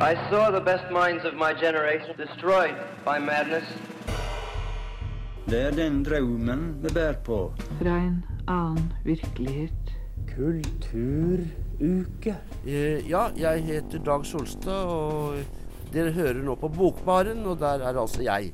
[0.00, 3.64] I saw the best minds of my generation destroyed by madness.
[5.50, 7.52] Det er den drømmen vi bærer på.
[7.80, 9.90] Fra en annen virkelighet.
[10.36, 12.36] Kulturuke.
[12.66, 15.34] Eh, Ja, jeg heter Dag Solstad, og
[15.92, 18.52] dere hører nå på Bokbaren, og der er altså jeg.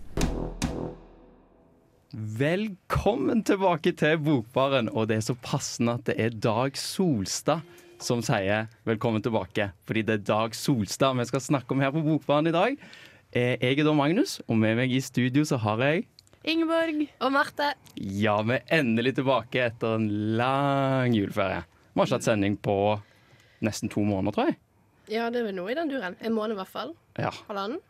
[2.38, 4.88] Velkommen tilbake til Bokbaren.
[4.88, 7.60] Og det er så passende at det er Dag Solstad
[8.04, 9.70] som sier velkommen tilbake.
[9.88, 12.76] Fordi det er Dag Solstad vi skal snakke om her på Bokbaren i dag.
[13.34, 16.04] Eh, Jeg er da Magnus, og med meg i studio så har jeg
[16.44, 17.06] Ingeborg.
[17.24, 17.70] Og Marte.
[17.96, 21.62] Ja, vi er endelig tilbake etter en lang juleferie.
[21.94, 22.74] Vi har ikke hatt sending på
[23.64, 24.58] nesten to måneder, tror jeg.
[25.08, 26.16] Ja, det er vel noe i den duren.
[26.20, 26.92] En måned i hvert fall.
[27.16, 27.80] Ja, Halvannen.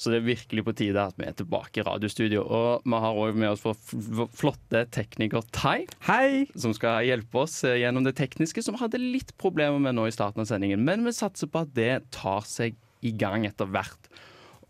[0.00, 2.40] Så det er virkelig på tide at vi er tilbake i radiostudio.
[2.40, 5.84] Og vi har òg med oss vår flotte tekniker Tai.
[6.08, 6.46] Hei!
[6.56, 10.06] Som skal hjelpe oss eh, gjennom det tekniske, som vi hadde litt problemer med nå
[10.08, 10.80] i starten av sendingen.
[10.88, 14.08] Men vi satser på at det tar seg i gang etter hvert.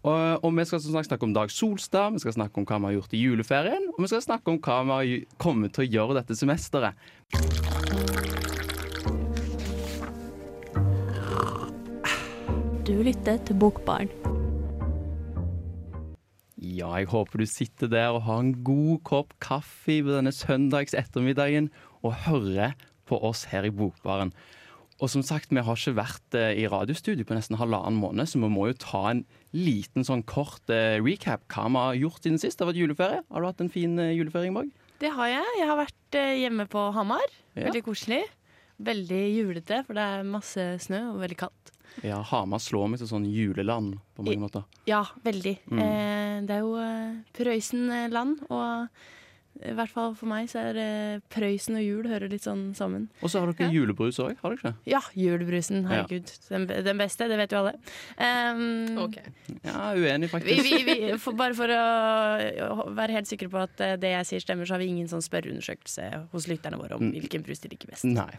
[0.00, 2.88] Og, og vi skal som snakke om Dag Solstad, vi skal snakke om hva vi
[2.88, 5.90] har gjort i juleferien, og vi skal snakke om hva vi har kommet til å
[5.94, 6.98] gjøre dette semesteret.
[12.88, 14.10] Du lytter til Bokbarn.
[16.60, 20.92] Ja, jeg håper du sitter der og har en god kopp kaffe på denne søndags
[20.92, 21.70] ettermiddagen
[22.04, 22.74] og hører
[23.08, 24.34] på oss her i Bokbaren.
[25.00, 28.36] Og som sagt, vi har ikke vært eh, i radiostudio på nesten halvannen måned, så
[28.42, 29.22] vi må jo ta en
[29.56, 32.58] liten sånn kort eh, recap hva vi har gjort siden sist.
[32.58, 33.22] Det har vært juleferie.
[33.32, 34.68] Har du hatt en fin eh, juleferie, Ingeborg?
[35.00, 35.56] Det har jeg.
[35.62, 37.24] Jeg har vært hjemme på Hamar.
[37.54, 37.70] Ja.
[37.70, 38.20] Veldig koselig.
[38.80, 41.72] Veldig julete, for det er masse snø og veldig kaldt.
[42.06, 44.66] Ja, Hamar slår meg til sånn juleland på mange måter.
[44.88, 45.56] Ja, veldig.
[45.68, 45.80] Mm.
[45.84, 49.02] Eh, det er jo eh, Prøysen-land, og
[49.66, 53.08] i hvert fall for meg så er eh, Prøysen og jul hører litt sånn sammen.
[53.20, 53.74] Og så har dere Ja.
[53.74, 54.72] julebrus òg, har dere ikke?
[54.88, 55.84] Ja, julebrusen.
[55.90, 56.30] Herregud.
[56.48, 57.74] Den, den beste, det vet jo alle.
[58.16, 59.18] Um, OK.
[59.64, 60.64] Ja, uenig Vi, faktisk.
[60.64, 61.82] vi, vi, for, bare for å
[62.70, 65.08] å være helt sikre på at eh, det jeg sier stemmer, så har vi ingen
[65.10, 67.14] sånn spørreundersøkelse hos lytterne våre om Mm.
[67.16, 68.04] hvilken brus de liker best.
[68.04, 68.30] Nei.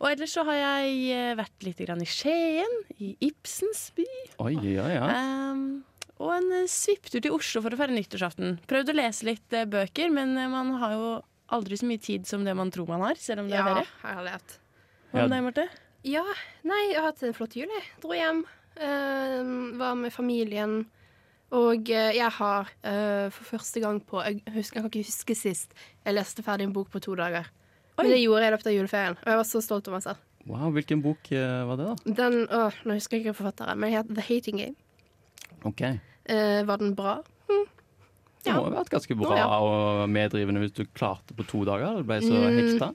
[0.00, 4.04] Og ellers så har jeg eh, vært litt grann i Skien, i Ibsens by.
[4.44, 5.06] Oi, ja, ja.
[5.52, 5.82] Um,
[6.22, 8.58] og en eh, svipptur til Oslo for å feire nyttårsaften.
[8.70, 11.12] Prøvd å lese litt eh, bøker, men eh, man har jo
[11.52, 13.82] aldri så mye tid som det man tror man har, selv om det er Ja,
[13.82, 14.58] jeg herlighet.
[15.12, 15.26] Hva Ja.
[15.26, 15.68] med deg, Marte?
[16.08, 16.24] Ja,
[16.66, 17.84] nei, jeg har hatt en flott jul, jeg.
[18.02, 18.44] Dro hjem.
[18.72, 20.86] Uh, var med familien.
[21.52, 25.34] Og uh, jeg har uh, for første gang på Jeg, husker, jeg kan ikke huske
[25.36, 27.50] sist jeg leste ferdig en bok på to dager.
[27.98, 28.06] Oi.
[28.06, 30.06] Men det gjorde jeg i løpet av juleferien, og jeg var så stolt av meg
[30.06, 30.22] selv.
[30.48, 32.14] Wow, hvilken bok var det, da?
[32.22, 34.80] Den, å, Nå husker jeg ikke forfatteren, men den het The Hating Game.
[35.68, 35.84] Ok.
[36.26, 37.22] Eh, var den bra?
[37.48, 38.56] Det Ja.
[38.58, 39.46] må ha vært ganske bra ja.
[39.60, 41.96] og medrivende hvis du klarte på to dager.
[41.98, 42.56] Du ble så Mm.
[42.58, 42.94] hekta.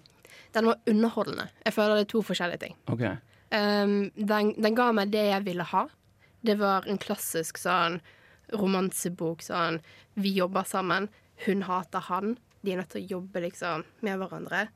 [0.53, 1.49] Den var underholdende.
[1.65, 2.75] Jeg føler det er to forskjellige ting.
[2.89, 3.17] Okay.
[3.51, 5.87] Um, den, den ga meg det jeg ville ha.
[6.43, 8.01] Det var en klassisk sånn
[8.53, 9.41] romansebok.
[9.45, 9.79] Sånn
[10.15, 11.09] vi jobber sammen,
[11.45, 12.37] hun hater han.
[12.63, 14.67] De er nødt til å jobbe liksom med hverandre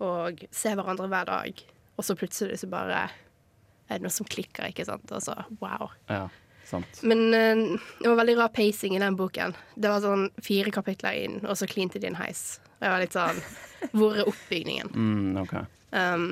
[0.00, 1.62] og se hverandre hver dag.
[1.98, 3.04] Og så plutselig så bare
[3.90, 5.10] er det noe som klikker, ikke sant.
[5.12, 5.90] Og så wow.
[6.08, 6.28] Ja,
[6.68, 7.00] sant.
[7.02, 9.54] Men uh, det var veldig rar pacing i den boken.
[9.76, 12.58] Det var sånn fire kapitler inn, og så klinte de en heis.
[12.80, 13.38] Jeg var litt sånn
[13.94, 14.90] Hvor er oppbygningen?
[15.04, 15.54] Mm, ok.
[15.94, 16.26] Um,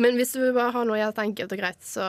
[0.00, 2.06] men hvis du vil bare ha noe helt enkelt og greit, så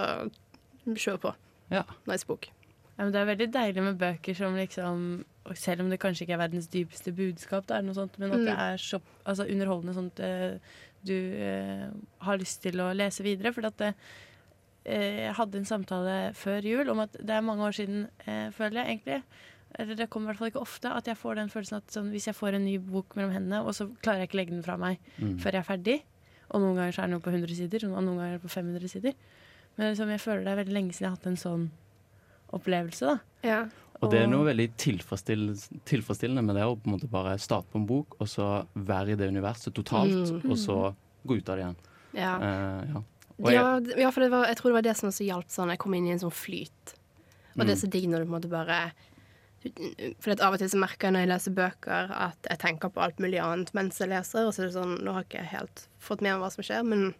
[0.87, 1.33] kjør på.
[1.73, 1.83] Ja.
[2.09, 2.47] Nice bok.
[2.95, 5.05] Ja, men det er veldig deilig med bøker som liksom
[5.43, 8.53] og Selv om det kanskje ikke er verdens dypeste budskap, da, sånt, men at det
[8.53, 8.61] Mm.
[8.63, 10.53] er så altså, underholdende sånn at eh,
[11.03, 11.89] du uh,
[12.23, 13.51] har lyst til å lese videre.
[13.51, 13.91] For at eh,
[14.85, 18.83] jeg hadde en samtale før jul om at det er mange år siden, eh, føler
[18.83, 19.23] jeg egentlig.
[19.79, 22.11] Eller det kommer i hvert fall ikke ofte at jeg får den følelsen at sånn,
[22.11, 24.63] hvis jeg får en ny bok mellom hendene, og så klarer jeg ikke legge den
[24.63, 25.37] fra meg Mm.
[25.39, 26.01] før jeg er ferdig.
[26.51, 28.43] Og noen ganger så er den jo på 100 sider, og noen ganger er den
[28.47, 29.13] på 500 sider.
[29.77, 31.69] Men liksom, jeg føler det er veldig lenge siden jeg har hatt en sånn
[32.53, 33.17] opplevelse, da.
[33.47, 33.61] Ja.
[34.03, 37.71] Og det er noe veldig tilfredsstill- tilfredsstillende med det å på en måte bare starte
[37.71, 40.11] på en bok, og så være i det universet totalt,
[40.43, 40.51] Mm.
[40.51, 40.95] og så
[41.25, 41.75] gå ut av det igjen.
[42.13, 42.37] Ja.
[42.37, 43.01] Uh, ja.
[43.39, 45.69] Jeg, Ja, ja, for det var, jeg tror det var det som også hjalp sånn.
[45.73, 46.93] Jeg kom inn i en sånn flyt.
[47.57, 47.81] Og det er Mm.
[47.83, 48.91] så digg når du på en måte bare
[50.19, 52.99] For av og til så merker jeg når jeg leser bøker, at jeg tenker på
[53.01, 54.45] alt mulig annet mens jeg leser.
[54.45, 56.63] Og så er det sånn Nå har jeg ikke helt fått med meg hva som
[56.67, 57.13] skjer, men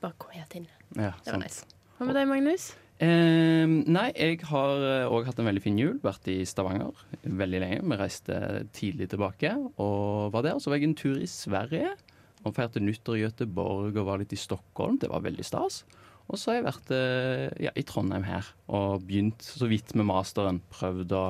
[0.00, 0.66] bare kom helt inn.
[0.96, 1.44] ja, Det var sant.
[1.44, 1.64] nice.
[1.98, 2.74] Hva med deg, Magnus?
[3.00, 5.98] Eh, nei, jeg har òg hatt en veldig fin jul.
[6.00, 6.92] Vært i Stavanger
[7.24, 7.82] veldig lenge.
[7.82, 8.40] Vi reiste
[8.72, 10.54] tidlig tilbake og var der.
[10.60, 11.92] Så var jeg en tur i Sverige
[12.44, 14.98] og feirte nyttår i Göteborg og var litt i Stockholm.
[15.00, 15.82] Det var veldig stas.
[16.30, 20.06] Og så har jeg vært eh, ja, i Trondheim her og begynt så vidt med
[20.08, 20.60] masteren.
[20.72, 21.24] Prøvd å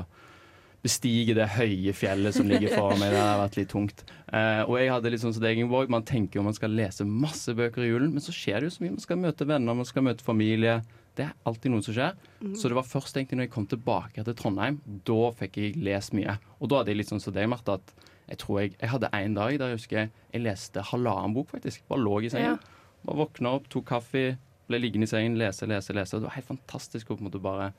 [0.85, 3.13] bestige det høye fjellet som ligger foran meg.
[3.13, 4.05] Det har vært litt tungt.
[4.29, 5.93] Eh, og jeg hadde litt sånn som deg, Ingeborg.
[5.93, 8.77] Man tenker jo man skal lese masse bøker i julen, men så skjer det jo
[8.77, 8.97] så mye.
[8.97, 10.81] Man skal møte venner, man skal møte familie.
[11.17, 12.17] Det er alltid noe som skjer.
[12.41, 12.55] Mm.
[12.57, 16.15] Så det var først egentlig når jeg kom tilbake til Trondheim, da fikk jeg lest
[16.17, 16.39] mye.
[16.61, 19.11] Og da hadde jeg litt sånn som deg, Marte, at jeg tror jeg, jeg hadde
[19.17, 21.83] en dag der jeg husker jeg, jeg leste halvannen bok, faktisk.
[21.91, 22.61] Bare lå i sengen.
[23.05, 24.25] Bare våkna opp, tok kaffe,
[24.71, 26.21] ble liggende i sengen, lese, lese, lese.
[26.21, 27.73] Det var helt fantastisk å på en måte bare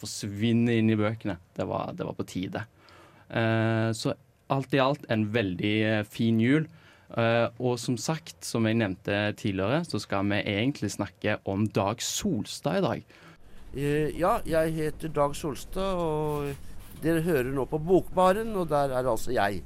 [0.00, 1.36] forsvinne inn i bøkene.
[1.56, 2.64] Det var, det var på tide.
[3.28, 4.16] Uh, så
[4.50, 6.68] alt i alt en veldig uh, fin jul.
[7.10, 12.00] Uh, og som sagt, som jeg nevnte tidligere, så skal vi egentlig snakke om Dag
[12.04, 13.18] Solstad i dag.
[13.70, 19.06] Eh, ja, jeg heter Dag Solstad, og dere hører nå på Bokbaren, og der er
[19.06, 19.60] altså jeg.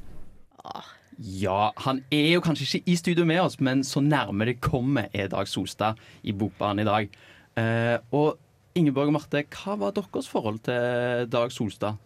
[1.18, 5.12] Ja, han er jo kanskje ikke i studio med oss, men så nærme det kommer
[5.14, 7.12] er Dag Solstad i Bokbaren i dag.
[7.60, 8.40] Eh, og
[8.74, 12.00] Ingeborg og Marte, hva var deres forhold til Dag Solstad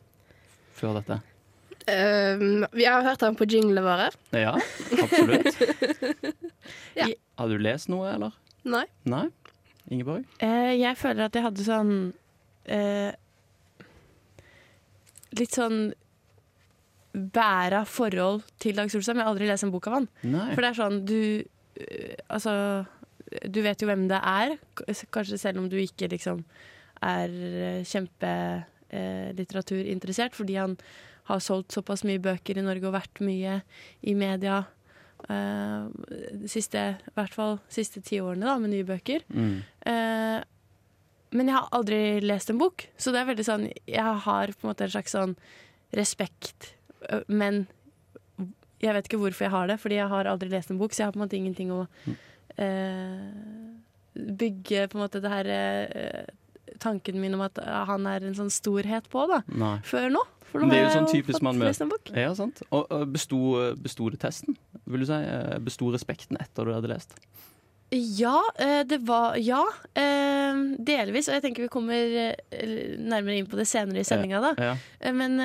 [0.77, 1.21] før dette?
[1.89, 4.11] Um, vi har hørt han på jinglene våre.
[4.37, 4.57] Ja,
[5.03, 5.57] absolutt.
[6.99, 7.07] Ja.
[7.39, 8.35] Har du lest noe, eller?
[8.67, 8.83] Nei.
[9.09, 9.29] Nei?
[9.89, 10.27] Ingeborg?
[10.43, 11.93] Uh, jeg føler at jeg hadde sånn
[12.69, 13.13] uh,
[15.39, 15.79] Litt sånn
[17.19, 20.09] bæra forhold til Dag Solstad, men jeg har aldri lest en bok av han.
[20.23, 20.49] Nei.
[20.55, 22.53] For det er sånn, du øh, Altså,
[23.45, 24.49] du vet jo hvem det er,
[25.15, 26.39] kanskje selv om du ikke liksom
[27.05, 27.31] er
[27.87, 30.73] kjempelitteraturinteressert, fordi han
[31.29, 33.61] har solgt såpass mye bøker i Norge og vært mye
[34.01, 34.63] i media
[35.29, 35.89] øh,
[36.33, 39.21] de siste, i hvert fall siste ti årene da, med nye bøker.
[39.29, 39.59] Mm.
[39.93, 40.39] Eh,
[41.37, 44.65] men jeg har aldri lest en bok, så det er veldig sånn Jeg har på
[44.65, 45.35] en måte en slags sånn
[45.97, 46.73] respekt,
[47.29, 47.67] men
[48.83, 51.03] jeg vet ikke hvorfor jeg har det, fordi jeg har aldri lest en bok, så
[51.03, 51.81] jeg har på en måte ingenting å
[52.57, 53.25] eh,
[54.15, 56.29] bygge på en måte det her eh,
[56.83, 57.59] tanken min om at
[57.89, 59.43] han er en sånn storhet på, da.
[59.51, 59.77] Nei.
[59.87, 60.23] Før nå.
[60.49, 61.91] For nå det er jo sånn typisk man møter.
[62.17, 62.63] Ja, sant.
[62.71, 63.41] Og, og besto,
[63.83, 64.57] besto det testen,
[64.89, 65.19] vil du si?
[65.19, 67.19] Eh, Besto respekten etter du hadde lest?
[67.93, 69.63] Ja, eh, det var Ja,
[69.97, 71.29] eh, delvis.
[71.29, 72.35] Og jeg tenker vi kommer
[73.01, 74.55] nærmere inn på det senere i sendinga, da.
[74.71, 75.13] Ja.
[75.13, 75.37] Men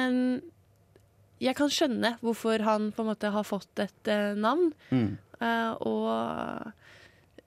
[1.42, 4.72] jeg kan skjønne hvorfor han på en måte har fått et uh, navn.
[4.92, 5.18] Mm.
[5.42, 6.72] Uh, og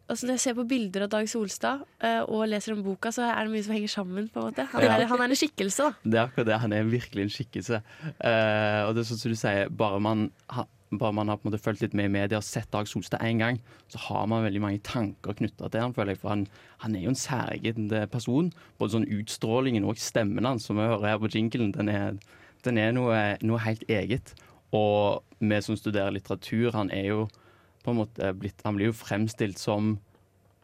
[0.09, 3.25] altså, når jeg ser på bilder av Dag Solstad uh, og leser om boka, så
[3.31, 4.29] er det mye som henger sammen.
[4.29, 4.97] på en måte Han, Ja.
[4.99, 5.93] er, han er en skikkelse, da.
[6.05, 6.61] Det er akkurat det.
[6.67, 7.83] Han er virkelig en skikkelse.
[8.87, 11.53] Og det er sånn som du sier, bare man, ha, bare man har på en
[11.53, 14.45] måte fulgt litt med i media og sett Dag Solstad én gang, så har man
[14.45, 16.21] veldig mange tanker knytta til han, føler jeg.
[16.23, 16.47] For han,
[16.85, 18.53] han er jo en særegen person.
[18.79, 22.19] Både sånn utstrålingen og stemmen hans, som vi hører her på jinglen, den er,
[22.67, 24.35] den er noe, noe helt eget.
[24.75, 27.27] Og vi som studerer litteratur, han er jo
[27.87, 29.95] på en måte blitt Han blir jo fremstilt som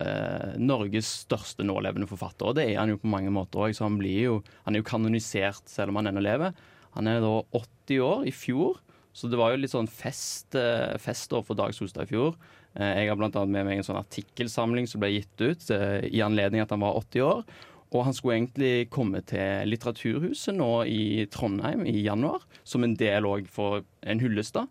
[0.02, 2.50] eh, Norges største nålevende forfatter.
[2.50, 4.82] Og det er han jo på mange måter òg, så han blir jo Han er
[4.82, 6.56] jo kanonisert selv om han ennå lever.
[6.96, 8.80] Han er da 80 år i fjor,
[9.16, 12.36] så det var jo litt sånn fest, eh, festår for Dag Solstad i fjor.
[12.74, 16.22] Eh, jeg har annet med meg en sånn artikkelsamling som ble gitt ut eh, i
[16.24, 17.44] anledning at han var 80 år.
[17.92, 23.28] Og han skulle egentlig komme til Litteraturhuset nå i Trondheim i januar, som en del
[23.28, 24.66] òg for en hyllest, da.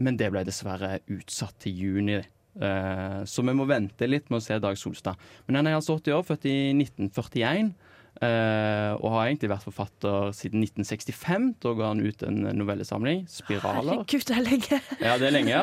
[0.00, 2.20] Men det ble dessverre utsatt til juni.
[2.20, 5.18] Eh, så vi må vente litt med å se Dag Solstad.
[5.48, 7.74] Men han er altså 80 år, født i 1941.
[8.20, 11.44] Uh, og har egentlig vært forfatter siden 1965.
[11.62, 14.02] Da ga han ut en novellesamling, 'Spiraler'.
[14.02, 14.80] Herregud, det er lenge.
[15.00, 15.62] Ja, det er lenge, ja.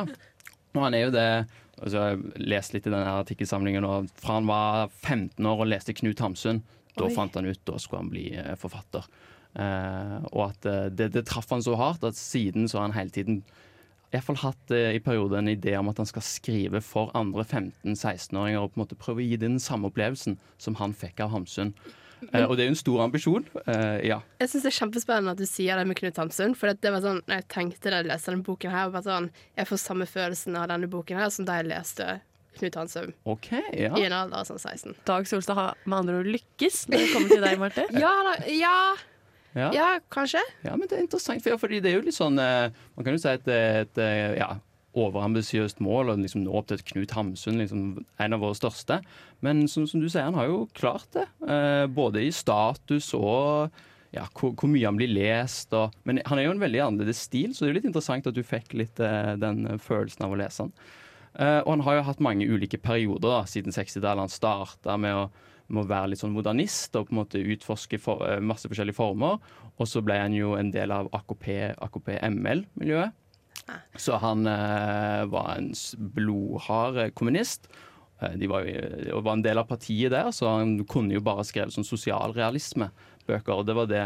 [0.74, 1.27] Og han er jo det
[1.77, 5.69] altså, Jeg har lest litt i denne artikkelsamlingen og fra han var 15 år og
[5.69, 6.63] leste Knut Hamsun.
[6.97, 7.13] Da Oi.
[7.15, 9.07] fant han ut da skulle han bli eh, forfatter.
[9.57, 12.98] Eh, og at eh, det, det traff han så hardt at siden så har han
[12.98, 13.41] hele tiden
[14.07, 17.12] i hvert fall hatt eh, i perioder en idé om at han skal skrive for
[17.17, 21.19] andre 15-16-åringer og på en måte prøve å gi den samme opplevelsen som han fikk
[21.25, 21.74] av Hamsun.
[22.31, 23.43] Eh, og det er jo en stor ambisjon.
[23.67, 24.22] Uh, ja.
[24.39, 26.55] Jeg syns det er kjempespennende at du sier det med Knut Hamsun.
[26.57, 29.05] For det var sånn, når jeg tenkte da jeg leste denne boken her, og var
[29.05, 29.29] sånn,
[29.60, 32.17] jeg får samme følelsen av denne boken her som da jeg leste
[32.59, 33.11] Knut Hansøm.
[33.35, 33.91] Okay, ja.
[33.97, 34.97] i en alder av sånn 16.
[35.07, 37.87] Dag Solstad har med andre ord lykkes når det kommer til deg, Marte.
[38.03, 38.77] Ja, da, ja,
[39.57, 39.71] ja.
[39.73, 40.43] ja, kanskje.
[40.65, 43.07] Ja, men det er interessant, for, ja, fordi det er jo litt sånn eh, Man
[43.07, 44.51] kan jo si at det er et eh, ja,
[44.97, 47.83] overambisiøst mål å liksom nå opp til et Knut Hamsun, liksom
[48.23, 48.99] en av våre største.
[49.45, 51.27] Men som, som du sier, han har jo klart det.
[51.47, 53.73] Eh, både i status og
[54.15, 55.73] ja, hvor, hvor mye han blir lest.
[55.77, 58.29] Og, men han er jo en veldig annerledes stil, så det er jo litt interessant
[58.29, 60.73] at du fikk litt eh, den følelsen av å lese han.
[61.38, 64.25] Eh, og han har jo hatt mange ulike perioder da, siden 60-tallet.
[64.25, 65.27] Han starta med å
[65.67, 68.96] med å være litt sånn modernist og på en måte utforske for, eh, masse forskjellige
[68.96, 69.39] former.
[69.77, 73.12] Og så ble han jo en del av AKP, AKP ML-miljøet.
[74.00, 75.74] Så han eh, var en
[76.15, 77.67] blodhard eh, kommunist.
[78.17, 81.75] De var jo var en del av partiet der, så han kunne jo bare skrevet
[81.75, 83.53] sånn sosialrealisme-bøker.
[83.53, 84.06] Og det var det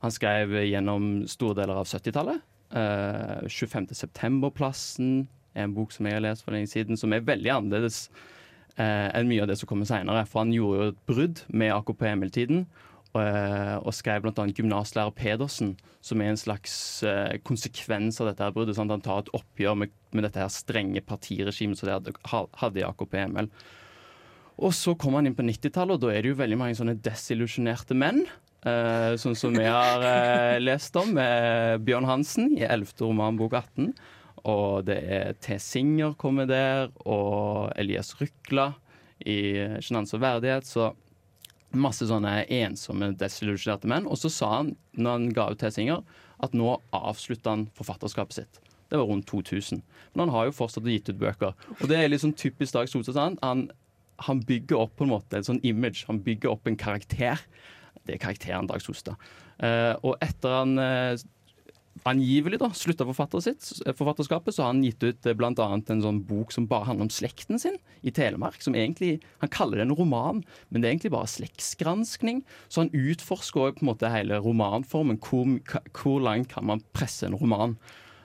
[0.00, 2.42] han skrev gjennom store deler av 70-tallet.
[2.74, 5.28] Eh, 25.
[5.54, 8.08] en bok som jeg har lest for lenge siden, som er veldig annerledes
[8.76, 10.24] eh, enn mye av det som kommer seinere.
[10.26, 12.64] For han gjorde jo et brudd med AKP-ML-tiden.
[13.14, 14.46] eh, og skrev bl.a.
[14.50, 16.74] gymnaslærer Pedersen, som er en slags
[17.06, 18.74] eh, konsekvens av dette her bruddet.
[18.74, 18.90] Sant?
[18.90, 23.50] Han tar et oppgjør med, med dette her strenge partiregimet som de hadde, i AKP-ML.
[24.58, 26.98] Og så kommer han inn på 90-tallet, og da er det jo veldig mange sånne
[27.02, 28.24] desillusjonerte menn.
[28.66, 31.14] eh, sånn som vi har eh, lest om,
[31.86, 32.94] Bjørn Hansen i 11.
[33.06, 33.92] roman bok 18.
[34.50, 35.56] Og det er T.
[35.62, 38.72] Singer kommer der, og Elias Rykla
[39.24, 39.38] i
[39.80, 40.68] Sjenanse og verdighet.
[40.68, 40.90] Så
[41.74, 44.08] masse sånne ensomme, desillusjonerte menn.
[44.10, 45.70] Og så sa han, når han ga ut T.
[45.74, 46.04] Singer,
[46.44, 48.60] at nå avslutta han forfatterskapet sitt.
[48.90, 49.80] Det var rundt 2000.
[50.12, 51.54] Men han har jo fortsatt gitt ut bøker.
[51.80, 53.38] Og det er litt sånn typisk Dag Solstad.
[53.42, 53.66] Han,
[54.28, 56.04] han, bygger opp på en måte et sånn image.
[56.10, 57.40] Han bygger opp en karakter.
[58.04, 59.18] Det er karakteren Dag Solstad.
[59.58, 61.12] Uh, og etter han eh,
[62.02, 65.36] angivelig da, slutta forfatterskapet, så har han gitt ut bl.a.
[65.38, 68.60] blant annet en sånn bok som bare handler om slekten sin i Telemark.
[68.62, 72.42] som egentlig, Han kaller det en roman, men det er egentlig bare slektsgranskning.
[72.68, 75.20] Så han utforsker også på en måte hele romanformen.
[75.22, 75.46] Hvor,
[75.94, 77.78] hvor langt kan man presse en roman?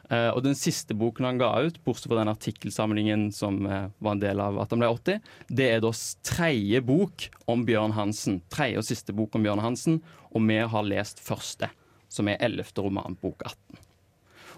[0.09, 4.15] Uh, og den siste boken han ga ut, bortsett fra den artikkelsamlingen som uh, var
[4.15, 5.19] en del av at han ble 80,
[5.53, 5.91] det er da
[6.25, 8.39] tredje bok om Bjørn Hansen.
[8.49, 9.99] Tredje og siste bok om Bjørn Hansen,
[10.33, 11.69] og vi har lest første,
[12.10, 13.86] som er ellevte roman, bok 18.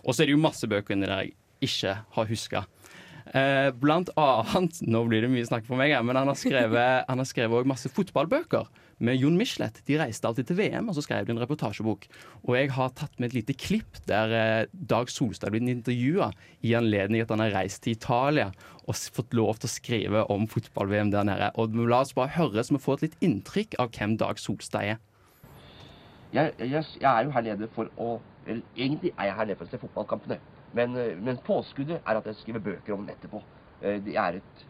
[0.02, 1.36] Og så er det jo masse bøker inni der jeg
[1.68, 2.66] ikke har huska.
[3.38, 7.22] Eh, blant annet Nå blir det mye snakk for meg, men han har skrevet Han
[7.22, 8.66] har skrevet masse fotballbøker
[9.02, 9.80] med Jon Michelet.
[9.88, 12.04] De reiste alltid til VM, og så skrev de en reportasjebok.
[12.46, 16.30] Og jeg har tatt med et lite klipp der eh, Dag Solstad blir intervjua
[16.62, 18.52] i anledning at han har reist til Italia
[18.86, 21.50] og fått lov til å skrive om fotball-VM der nede.
[21.62, 24.94] Og la oss bare høre, så vi får et litt inntrykk av hvem Dag Solstad
[24.94, 25.02] er.
[26.34, 28.12] Jeg, jeg, jeg er jo her nede for å
[28.46, 30.40] eller, Egentlig er jeg her nede for å se fotballkampene.
[30.74, 33.44] Men, eh, men påskuddet er at jeg skriver bøker om den etterpå.
[33.82, 34.66] Eh, Det er et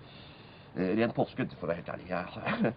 [0.76, 2.08] rent påskudd, for å være helt ærlig.
[2.10, 2.74] Jeg,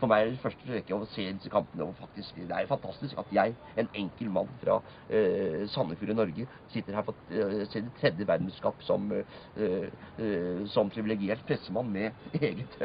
[0.00, 1.86] for meg er det første rekke å se disse kampene.
[1.88, 6.46] Og faktisk, det er fantastisk at jeg, en enkel mann fra eh, Sandefjord i Norge,
[6.72, 11.90] sitter her for å eh, se det tredje verdenskap som, eh, eh, som privilegert pressemann
[11.92, 12.78] med eget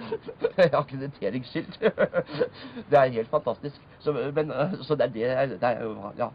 [0.80, 1.80] akkrediteringsskilt.
[2.90, 3.84] det er helt fantastisk.
[4.00, 6.32] Så, men, eh, så det er det, det er, ja.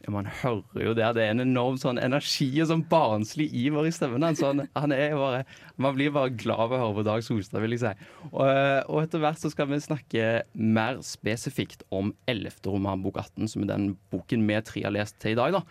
[0.00, 1.08] Ja, Man hører jo det.
[1.16, 4.40] Det er en enorm sånn energi og sånn barnslig iver i stemmen hans.
[4.44, 5.42] Han, han er bare,
[5.76, 7.92] man blir bare glad av å høre på Dag Solstad, vil jeg si.
[8.30, 12.62] Og, og etter hvert så skal vi snakke mer spesifikt om 11.
[12.70, 15.64] roman, bok 18, som er den boken vi tre har lest til i dag, da.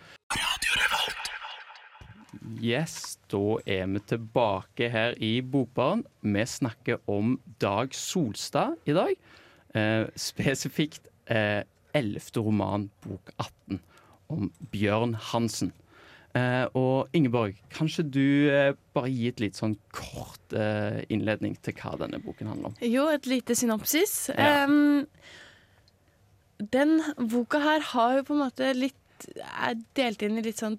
[2.60, 6.04] Yes, da er vi tilbake her i Bokbaren.
[6.22, 9.12] Vi snakker om Dag Solstad i dag.
[9.74, 11.62] Eh, spesifikt eh,
[11.94, 12.30] 11.
[12.38, 13.80] roman, bok 18,
[14.30, 15.72] om Bjørn Hansen.
[16.38, 21.74] Eh, og Ingeborg, kanskje du eh, bare gi et litt sånn kort eh, innledning til
[21.80, 22.76] hva denne boken handler om?
[22.86, 24.28] Jo, et lite synopsis.
[24.36, 24.68] Ja.
[24.68, 25.08] Um,
[26.60, 28.96] den boka her har jo på en måte litt
[29.40, 30.78] Er delt inn i litt sånn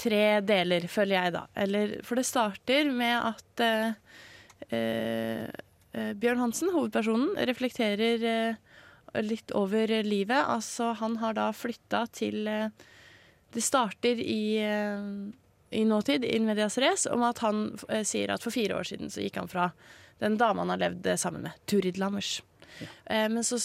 [0.00, 1.42] tre deler, føler jeg, da.
[1.62, 3.92] Eller, for det starter med at eh,
[4.74, 8.58] eh, Bjørn Hansen, hovedpersonen, reflekterer eh,
[9.14, 10.44] litt over livet.
[10.46, 12.70] Altså, han har da flytta til eh,
[13.50, 15.06] Det starter i eh,
[15.70, 19.10] i nåtid, in medias race, om at han eh, sier at for fire år siden
[19.10, 19.68] så gikk han fra
[20.18, 22.42] den dama han har levd sammen med, Turid Lammers.
[22.80, 23.28] Ja.
[23.28, 23.58] men så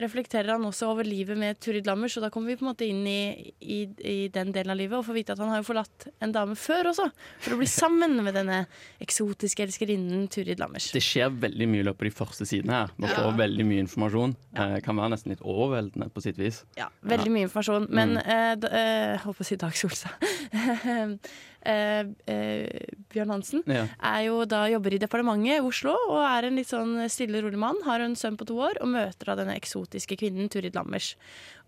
[0.00, 2.86] reflekterer han også over livet med Turid Lammers, og da kommer vi på en måte
[2.86, 5.66] inn i, i, i den delen av livet og får vite at han har jo
[5.68, 7.08] forlatt en dame før også,
[7.44, 8.60] for å bli sammen med denne
[9.02, 10.90] eksotiske elskerinnen Turid Lammers.
[10.94, 12.94] Det skjer veldig mye i løpet av de første sidene her.
[12.98, 14.36] Vi får veldig mye informasjon.
[14.58, 16.62] Eh, kan være nesten litt overveldende på sitt vis.
[16.78, 17.88] Ja, veldig mye informasjon.
[17.90, 18.22] Men Mm.
[18.24, 20.14] eh, da, eh, holdt på å si Dag Solstad.
[21.62, 23.86] eh, eh, Bjørn Hansen Ja.
[24.00, 27.58] er jo da jobber i departementet i Oslo og er en litt sånn stille, rolig
[27.58, 27.76] mann.
[27.84, 31.14] Har en sønn på to år og møter da denne eksotiske kvinnen Turid Lammers.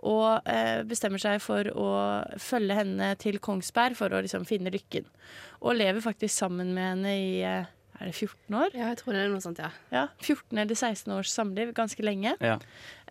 [0.03, 1.89] Og eh, bestemmer seg for å
[2.41, 5.05] følge henne til Kongsberg for å liksom finne lykken.
[5.61, 7.69] Og lever faktisk sammen med henne i eh,
[8.01, 8.73] er det 14 år?
[8.73, 9.69] Ja, jeg tror det er noe sånt, ja.
[9.93, 12.33] Ja, 14 eller 16 års samliv, ganske lenge.
[12.41, 12.57] Ja.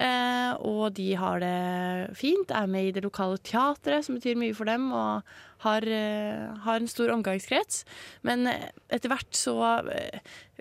[0.01, 4.55] Eh, og de har det fint, er med i det lokale teatret, som betyr mye
[4.57, 5.21] for dem, og
[5.65, 7.83] har, eh, har en stor omgangskrets.
[8.25, 9.57] Men eh, etter hvert så
[9.93, 10.19] eh,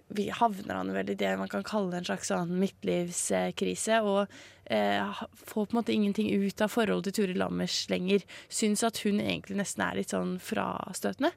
[0.09, 4.31] vi havner han vel i det man kan kalle en slags sånn midtlivskrise, og
[4.73, 8.25] eh, får på en måte ingenting ut av forholdet til Turid Lammers lenger.
[8.49, 11.33] Syns at hun egentlig nesten er litt sånn frastøtende,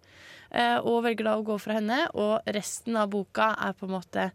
[0.50, 2.06] eh, og velger da å gå fra henne.
[2.16, 4.30] Og resten av boka er på en måte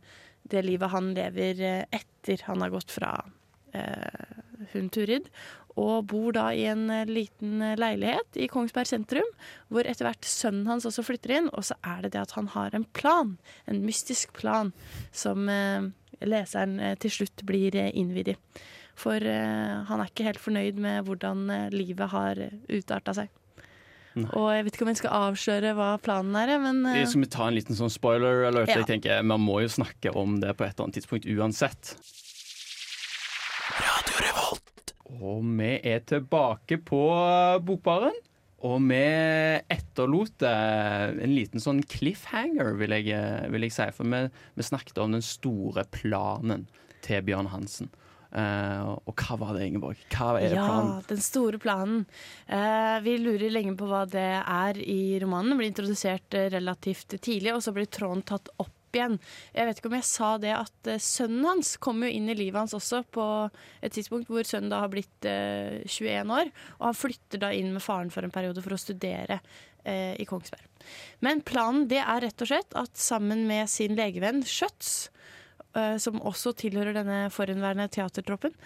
[0.46, 3.16] det livet han lever eh, etter han har gått fra
[3.72, 4.36] eh,
[4.74, 5.30] hun Turid.
[5.76, 9.28] Og bor da i en eh, liten eh, leilighet i Kongsberg sentrum,
[9.68, 11.50] hvor etter hvert sønnen hans også flytter inn.
[11.52, 13.36] Og så er det det at han har en plan,
[13.68, 14.72] en mystisk plan,
[15.12, 15.90] som eh,
[16.24, 18.36] leseren til slutt blir innvidd i.
[18.96, 22.38] For han er ikke helt fornøyd med hvordan livet har
[22.72, 23.28] utarta seg.
[24.16, 24.30] Nei.
[24.32, 27.02] Og jeg vet ikke om jeg skal avsløre hva planen er, men uh...
[27.04, 28.72] Skal vi ta en liten sånn spoiler alert?
[28.72, 28.80] Ja.
[28.80, 31.92] Jeg tenker Man må jo snakke om det på et eller annet tidspunkt uansett.
[35.06, 37.02] Og vi er tilbake på
[37.66, 38.16] Bokbaren.
[38.66, 39.02] Og vi
[39.70, 43.86] etterlot eh, en liten sånn cliffhanger, vil jeg, eh, vil jeg si.
[43.94, 44.22] For vi,
[44.56, 46.66] vi snakket om den store planen
[47.04, 47.92] til Bjørn Hansen.
[48.36, 50.00] Uh, og hva var det, Ingeborg?
[50.12, 51.04] Hva er ja, planen?
[51.08, 52.02] den store planen.
[52.50, 55.54] Uh, vi lurer lenge på hva det er i romanen.
[55.54, 59.18] Den blir introdusert eh, relativt tidlig, og så blir tråden tatt opp igjen.
[59.54, 62.36] Jeg vet ikke om jeg sa det at eh, sønnen hans kom jo inn i
[62.38, 63.26] livet hans også på
[63.84, 67.72] et tidspunkt hvor sønnen da har blitt eh, 21 år, og han flytter da inn
[67.74, 69.40] med faren for en periode for å studere
[69.84, 70.64] eh, i Kongsberg.
[71.24, 75.10] Men planen det er rett og slett at sammen med sin legevenn Schjøtz,
[75.76, 78.56] eh, som også tilhører denne forhenværende teatertroppen,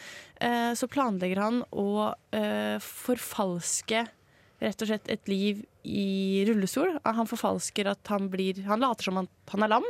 [0.40, 1.90] eh, så planlegger han å
[2.80, 4.06] forfalske
[4.60, 6.98] rett og slett et liv i rullestol.
[7.04, 9.86] Han forfalsker at han blir Han later som han, han er lam.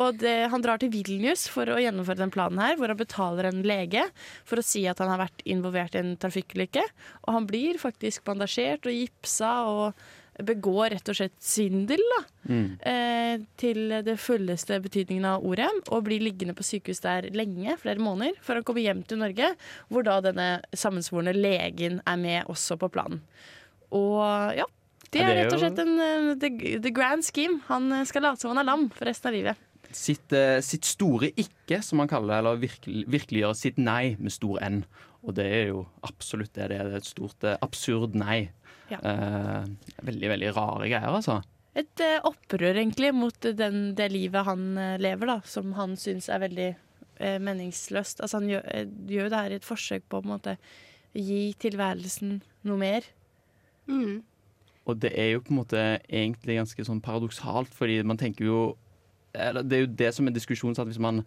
[0.00, 3.50] Og det, han drar til Vilnius for å gjennomføre den planen her, hvor han betaler
[3.50, 4.06] en lege
[4.48, 6.86] for å si at han har vært involvert i en trafikkulykke.
[7.26, 12.18] Og han blir faktisk bandasjert og gipsa og begår rett og slett svindel, da.
[12.48, 12.66] Mm.
[12.90, 15.68] Eh, til det fulleste betydningen av ordet.
[15.90, 19.52] Og blir liggende på sykehus der lenge, flere måneder, før han kommer hjem til Norge.
[19.90, 23.24] Hvor da denne sammensvorne legen er med også på planen.
[23.94, 24.66] Og ja,
[25.14, 26.50] det er rett og slett en, eh, the,
[26.84, 27.62] the grand scheme.
[27.70, 29.64] Han eh, skal late som han er lam for resten av livet.
[29.92, 34.34] sitt, eh, sitt store ikke, som han kaller det, eller virkelig, virkeliggjøre sitt nei med
[34.34, 34.82] stor N.
[35.24, 36.68] Og det er jo absolutt det.
[36.68, 38.50] Det er et stort absurd nei.
[38.92, 39.00] Ja.
[39.00, 39.64] Eh,
[40.04, 41.40] veldig, veldig rare greier, altså.
[41.78, 46.70] Et opprør egentlig mot den, det livet han lever, da, som han syns er veldig
[47.44, 48.22] meningsløst.
[48.24, 48.64] Altså, han gjør,
[49.14, 50.56] jo det her i et forsøk på å måte
[51.14, 53.06] gi tilværelsen noe mer.
[53.88, 54.22] Mm.
[54.88, 58.60] Og det er jo på en måte egentlig ganske sånn paradoksalt, fordi man tenker jo
[59.38, 61.18] eller Det er jo det som er diskusjonen, at hvis man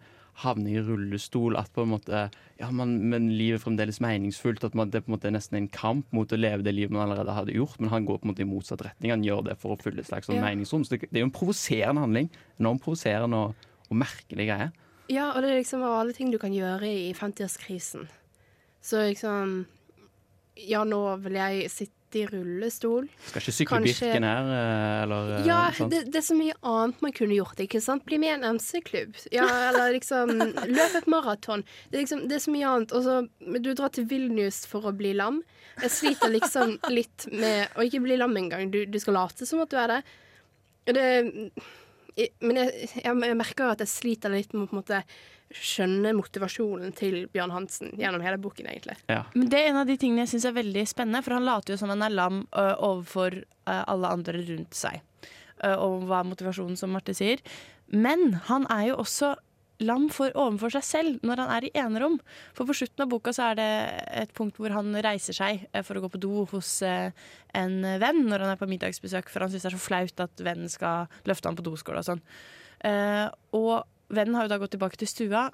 [0.42, 2.24] havner i rullestol, at på en måte
[2.58, 5.56] Ja, man, men livet er fremdeles meningsfullt, at man, det på en måte er nesten
[5.60, 8.26] en kamp mot å leve det livet man allerede hadde gjort, men han går på
[8.26, 9.12] en måte i motsatt retning.
[9.14, 10.42] Han gjør det for å fylle et slags sånn Ja.
[10.42, 10.82] meningsrom.
[10.84, 12.28] Så det, det er jo en provoserende handling.
[12.58, 13.54] Enormt provoserende og,
[13.88, 14.72] og merkelig greie.
[15.08, 18.08] Ja, og det er liksom av alle ting du kan gjøre i 50-årskrisen.
[18.82, 19.66] Så liksom
[20.58, 23.06] Ja, nå vil jeg sitte i rullestol.
[23.28, 25.58] Skal ikke sykle Kanskje- Birken her, eh, eller eh, Ja,
[25.92, 27.60] det, det er så mye annet man kunne gjort.
[27.64, 28.04] ikke sant?
[28.08, 29.16] Bli med i en MC-klubb.
[29.34, 30.32] Ja, eller liksom
[30.76, 31.64] løpe et maraton.
[31.90, 32.92] Det, liksom, det er så mye annet.
[32.96, 33.18] Og så
[33.62, 35.42] du drar til Vilnius for å bli lam.
[35.80, 38.70] Jeg sliter liksom litt med å ikke bli lam engang.
[38.72, 40.02] Du, du skal late som at du er det.
[40.92, 41.06] Det
[42.44, 44.98] men jeg, jeg merker at jeg sliter litt med å på en måte
[45.56, 48.96] skjønne motivasjonen til Bjørn Hansen gjennom hele boken, egentlig.
[49.10, 49.22] Ja.
[49.34, 51.74] Men det er en av de tingene jeg syns er veldig spennende, for han later
[51.74, 53.44] jo som han er lam ø, overfor ø,
[53.76, 55.00] alle andre rundt seg.
[55.62, 57.42] Ø, og hva er motivasjonen, som Marte sier.
[57.92, 59.34] Men han er jo også
[59.82, 62.18] lam for overfor seg selv når han er i enerom.
[62.54, 63.70] For på slutten av boka så er det
[64.22, 68.44] et punkt hvor han reiser seg for å gå på do hos en venn når
[68.44, 71.50] han er på middagsbesøk, for han syns det er så flaut at vennen skal løfte
[71.50, 72.22] ham på doskåla og sånn.
[72.86, 73.26] Eh,
[73.58, 75.46] og vennen har jo da gått tilbake til stua.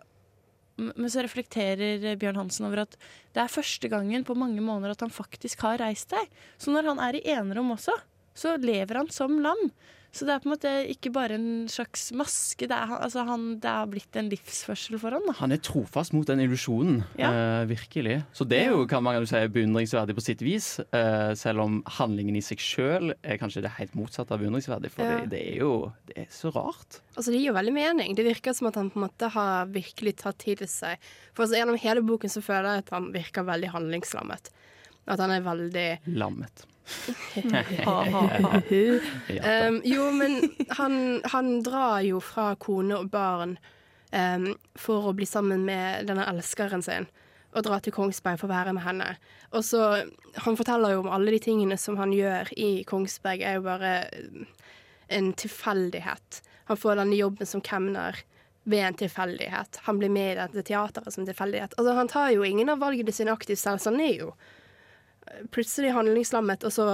[0.79, 2.95] Men så reflekterer Bjørn Hansen over at
[3.35, 6.31] det er første gangen på mange måneder at han faktisk har reist seg.
[6.61, 7.97] Så når han er i enerom også,
[8.39, 9.71] så lever han som lam.
[10.11, 13.43] Så det er på en måte ikke bare en slags maske, det, er, altså han,
[13.61, 15.23] det har blitt en livsførsel for han.
[15.29, 15.35] Da.
[15.43, 17.29] Han er trofast mot den illusjonen, Ja.
[17.61, 18.23] uh, virkelig.
[18.33, 21.83] Så det er jo kan man jo si, beundringsverdig på sitt vis, Uh, selv om
[21.99, 24.91] handlingen i seg sjøl er kanskje det helt motsatte av beundringsverdig.
[24.95, 25.19] For Ja.
[25.21, 27.03] det, det er jo det er så rart.
[27.15, 28.15] Altså, Det gir jo veldig mening.
[28.17, 30.97] Det virker som at han på en måte har virkelig tatt tid til seg.
[31.35, 34.51] For altså, Gjennom hele boken så føler jeg at han virker veldig handlingslammet.
[35.09, 36.65] At han er veldig Lammet.
[39.29, 43.57] Ja, um, Jo, men han, han drar jo fra kone og barn
[44.13, 47.09] um, for å bli sammen med denne elskeren sin.
[47.57, 49.13] Og dra til Kongsberg for å være med henne.
[49.57, 50.05] Og så,
[50.45, 53.93] Han forteller jo om alle de tingene som han gjør i Kongsberg, er jo bare
[55.09, 56.43] en tilfeldighet.
[56.69, 58.21] Han får denne jobben som kemner
[58.69, 59.81] ved en tilfeldighet.
[59.89, 61.73] Han blir med i dette teateret som tilfeldighet.
[61.79, 64.35] Altså, Han tar jo ingen av valgene sine aktivt selv, så han er jo
[65.55, 66.87] plutselig handlingslammet, og så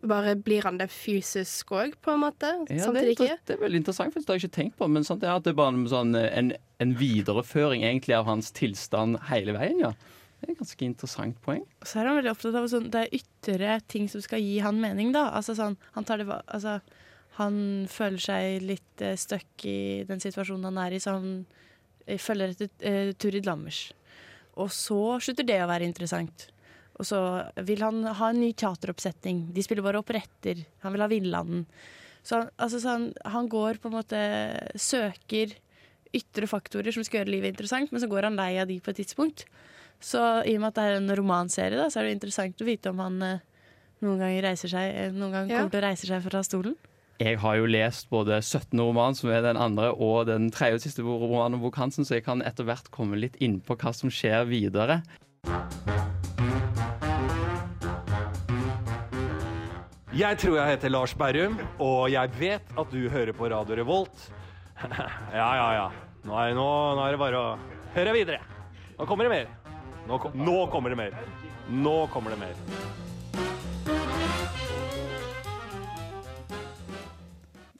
[0.00, 2.48] bare blir han det fysisk òg, på en måte.
[2.48, 3.36] Ja, det, Samtidig ikke.
[3.46, 4.88] det er veldig interessant, for det har jeg ikke tenkt på.
[4.88, 8.28] Men sant, det er at det er bare en, sånn, en, en videreføring egentlig av
[8.30, 9.92] hans tilstand hele veien, ja.
[10.40, 11.66] Det er et ganske interessant poeng.
[11.84, 14.56] Og så er han veldig opptatt av sånn, det er ytre ting som skal gi
[14.64, 15.26] han mening, da.
[15.36, 16.78] Altså sånn, han tar det Altså,
[17.36, 21.42] han føler seg litt eh, stuck i den situasjonen han er i, så han
[22.06, 23.90] eh, følger etter eh, Turid Lammers.
[24.60, 26.48] Og så slutter det å være interessant.
[27.00, 27.18] Og så
[27.64, 29.46] vil han ha en ny teateroppsetning.
[29.56, 30.60] De spiller bare operetter.
[30.84, 31.64] Han vil ha Villanden.
[32.20, 34.18] Så, han, altså, så han, han går på en måte
[34.76, 35.54] Søker
[36.12, 38.92] ytre faktorer som skal gjøre livet interessant, men så går han lei av de på
[38.92, 39.46] et tidspunkt.
[40.02, 42.66] Så i og med at det er en romanserie, da, så er det interessant å
[42.68, 43.42] vite om han eh,
[44.02, 45.60] noen ganger reiser seg eh, Noen gang Ja.
[45.60, 46.74] kommer til å reise seg fra stolen.
[47.20, 48.74] Jeg har jo lest både 17.
[48.80, 52.16] roman, som er den andre, og den tredje og siste romanen om Bok Hansen, så
[52.16, 55.02] jeg kan etter hvert komme litt inn på hva som skjer videre.
[60.20, 64.24] Jeg tror jeg heter Lars Berrum, og jeg vet at du hører på Radio Revolt.
[65.32, 65.84] ja, ja, ja.
[66.28, 66.66] Nå er, nå,
[66.98, 67.52] nå er det bare å
[67.94, 68.42] høre videre.
[68.98, 69.46] Nå kommer det mer.
[70.10, 71.16] Nå, nå kommer det mer.
[71.72, 72.52] Nå kommer det mer.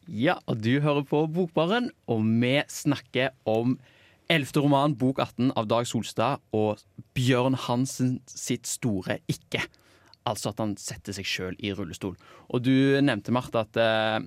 [0.08, 3.76] Ja, og du hører på Bokbaren, og vi snakker om
[4.32, 4.62] 11.
[4.64, 6.80] roman, bok 18 av Dag Solstad, og
[7.12, 9.66] Bjørn Hansen sitt store ikke.
[10.28, 12.16] Altså at han setter seg sjøl i rullestol.
[12.52, 14.18] Og du nevnte, Marte, at, eh,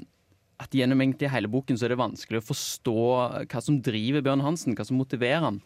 [0.64, 2.98] at gjennom egentlig hele boken så er det vanskelig å forstå
[3.46, 5.62] hva som driver Bjørn Hansen, hva som motiverer han.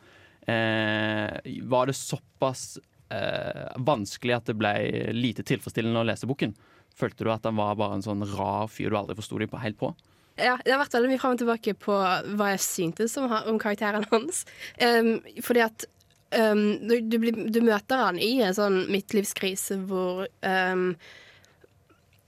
[0.47, 2.77] Eh, var det såpass
[3.11, 4.73] eh, vanskelig at det ble
[5.15, 6.55] lite tilfredsstillende å lese boken?
[6.97, 9.61] Følte du at han var bare en sånn rar fyr du aldri forsto deg på
[9.61, 9.93] helt på?
[10.37, 11.93] Ja, det har vært veldig mye fram og tilbake på
[12.37, 14.43] hva jeg syntes om, om karakteren hans.
[14.77, 15.87] Um, fordi at
[16.35, 17.17] um, du, du,
[17.51, 20.91] du møter han i en sånn midtlivskrise hvor um,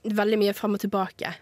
[0.00, 1.34] Veldig mye fram og tilbake.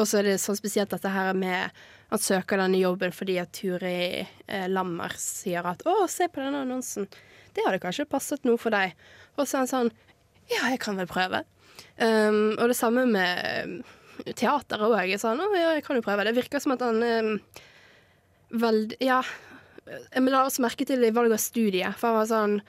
[0.00, 1.74] Og så er det sånn spesielt dette her med
[2.08, 6.62] Han søker denne jobben fordi at Turi eh, Lammer sier at 'Å, se på denne
[6.64, 7.10] annonsen.
[7.52, 8.96] Det hadde kanskje passet noe for deg.'
[9.36, 9.92] Og så er han sånn
[10.48, 11.44] 'Ja, jeg kan vel prøve'.
[12.00, 13.84] Um, og det samme med
[14.36, 15.12] teater òg.
[15.20, 16.24] Sånn, å, ja, jeg kan jo prøve.
[16.24, 17.30] Det virker som at han um,
[18.50, 18.96] veld...
[19.04, 19.20] Ja.
[19.90, 21.88] Jeg la også merke til det i valg av studie.
[21.98, 22.60] For sånn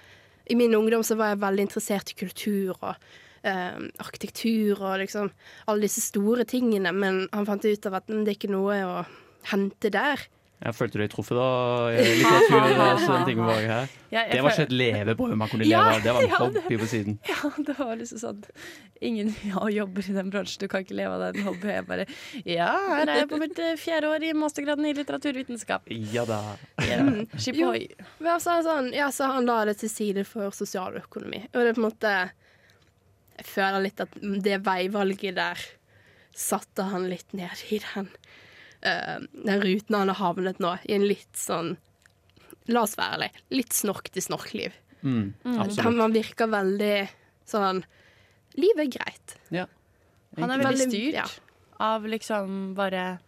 [0.49, 2.95] I min ungdom så var jeg veldig interessert i kultur og
[3.47, 5.29] eh, arkitektur og liksom
[5.69, 8.95] alle disse store tingene, men han fant ut av at det er ikke noe å
[9.51, 10.25] hente der.
[10.61, 11.45] Jeg følte du deg truffet da?
[11.95, 13.93] Litteratur og sånne ting var her.
[14.11, 16.89] Ja, Det var ikke et levebrød man kunne leve av, det var en hobby på
[16.91, 17.15] siden.
[17.31, 18.43] Ja, det var liksom sånn
[19.01, 21.73] Ingen ja, jobber i den bransjen, du kan ikke leve av den hobbyen.
[21.79, 22.05] Jeg bare
[22.45, 25.89] Ja, her er jeg på mitt eh, fjerde år i mastergraden i litteraturvitenskap.
[26.13, 26.41] Ja da.
[26.85, 26.99] Ja,
[27.57, 27.71] Jo,
[28.21, 31.47] Men så, er sånn, ja, så han la det til side for sosialøkonomi.
[31.49, 32.13] Og det er på en måte
[33.39, 34.13] Jeg føler litt at
[34.45, 35.65] det veivalget der
[36.37, 38.11] satte han litt ned i den
[38.81, 41.75] Den ruten han har havnet nå, i en litt sånn
[42.71, 43.41] La oss være ærlige.
[43.57, 44.73] Litt snorkete snorkliv.
[45.01, 45.95] Mm, Han, absolutt.
[45.97, 47.09] man virker veldig
[47.49, 47.83] sånn
[48.55, 49.35] Livet er greit.
[49.51, 49.65] Ja.
[50.37, 51.25] Han er veldig Veldig- styrt ja.
[51.79, 53.19] av liksom bare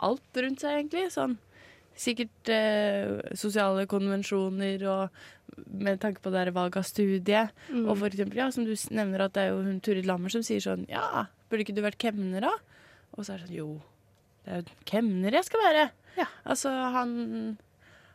[0.00, 1.06] alt rundt seg, egentlig.
[1.14, 1.38] Sånn
[2.00, 5.10] sikkert eh, sosiale konvensjoner og
[5.66, 7.42] med tanke på det der valg av studie.
[7.68, 7.84] Mm.
[7.88, 10.42] Og for eksempel, ja, som du nevner, at det er jo hun Turid Lammer som
[10.46, 12.52] sier sånn Ja, burde ikke du vært kemner, da?
[13.16, 13.80] Og så er det sånn Jo,
[14.44, 15.88] det er jo kemner jeg skal være.
[16.18, 16.26] Ja.
[16.44, 17.58] Altså, han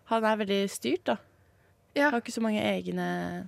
[0.06, 1.16] Han er veldig styrt, da.
[1.98, 2.12] Ja.
[2.12, 3.48] Har ikke så mange egne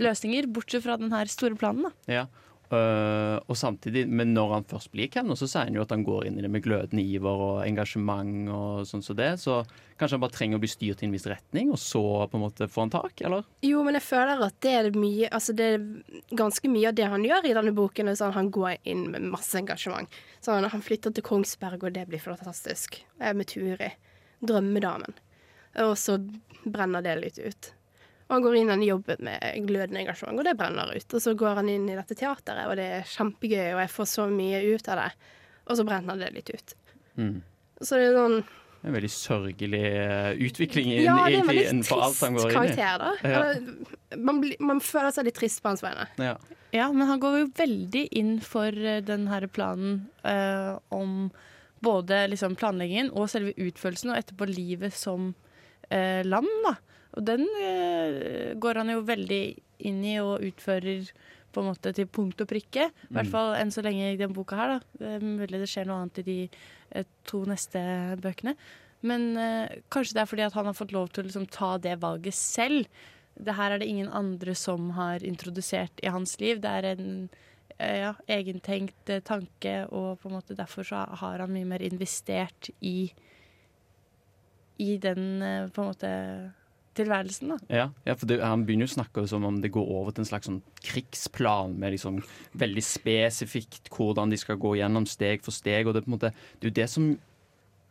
[0.00, 1.90] løsninger, bortsett fra den her store planen, da.
[2.08, 2.22] Ja.
[2.66, 6.02] Øh, og samtidig, men når han først blir kelner, så sier han jo at han
[6.06, 9.28] går inn i det med glødende iver og engasjement og sånn som det.
[9.38, 9.60] Så
[10.00, 12.42] kanskje han bare trenger å bli styrt i en viss retning, og så på en
[12.42, 13.46] måte få han tak, eller?
[13.66, 15.86] Jo, men jeg føler at det er mye Altså det er
[16.38, 18.10] ganske mye av det han gjør i denne boken.
[18.18, 20.18] Sånn, han går inn med masse engasjement.
[20.44, 22.98] Sånn, han flytter til Kongsberg, og det blir fantastisk.
[23.20, 23.92] Er med Turi.
[24.46, 25.16] Drømmedamen.
[25.86, 26.18] Og så
[26.64, 27.70] brenner det litt ut.
[28.26, 31.14] Og han går inn i denne jobben med glødende engasjement, og det brenner ut.
[31.14, 34.08] Og så går han inn i dette teateret, og det er kjempegøy, og jeg får
[34.16, 35.10] så mye ut av det.
[35.66, 36.74] Og så brenner det litt ut.
[37.16, 37.36] Mm.
[37.80, 38.38] Så det er sånn
[38.86, 42.44] En veldig sørgelig øh, utvikling inn, Ja, det er en veldig innenfor alt han trist
[42.44, 42.76] går inn i.
[42.76, 43.08] karakter, da.
[43.22, 43.38] Ja.
[43.40, 46.04] Eller, man, blir- man føler seg litt trist på hans vegne.
[46.22, 46.34] Ja.
[46.76, 51.30] Ja, men han går jo veldig inn for denne den her planen uh, om
[51.82, 55.32] både liksom planleggingen og selve utførelsen, og etterpå livet som
[55.90, 56.46] uh, lam.
[56.66, 56.76] da.
[57.16, 59.42] Og den eh, går han jo veldig
[59.88, 61.08] inn i og utfører
[61.52, 62.90] på en måte til punkt og prikke.
[62.90, 63.32] I hvert Mm.
[63.32, 64.68] fall enn så lenge i den boka her.
[64.74, 64.80] da.
[64.98, 66.50] Det er mulig det skjer noe annet i de
[66.92, 67.80] eh, to neste
[68.20, 68.56] bøkene.
[69.02, 71.78] Men eh, kanskje det er fordi at han har fått lov til å liksom, ta
[71.78, 72.86] det valget selv.
[73.38, 76.60] Det her er det ingen andre som har introdusert i hans liv.
[76.60, 77.28] Det er en
[77.78, 81.80] eh, ja, egentenkt eh, tanke, og på en måte derfor så har han mye mer
[81.84, 83.12] investert i
[84.78, 85.40] i den
[85.72, 86.08] på en måte
[86.96, 87.58] tilværelsen, da.
[87.70, 90.24] Ja, ja for det, Han begynner jo å snakke som om det går over til
[90.24, 92.22] en slags sånn krigsplan med liksom
[92.58, 95.86] veldig spesifikt hvordan de skal gå gjennom steg for steg.
[95.86, 97.10] og Det er på en måte, det er jo det som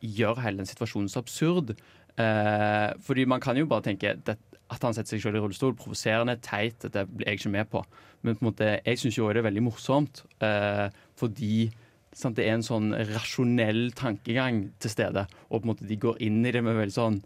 [0.05, 1.75] gjør hele den situasjonen så absurd.
[2.15, 4.37] Eh, fordi man kan jo bare tenke det,
[4.71, 7.83] at han setter seg selv i rullestol, provoserende, teit, det blir jeg ikke med på.
[8.25, 10.87] Men på en måte, jeg syns jo også det er veldig morsomt, eh,
[11.19, 11.69] fordi
[12.15, 15.25] sant, det er en sånn rasjonell tankegang til stede.
[15.49, 17.19] Og på en måte de går inn i det med veldig sånn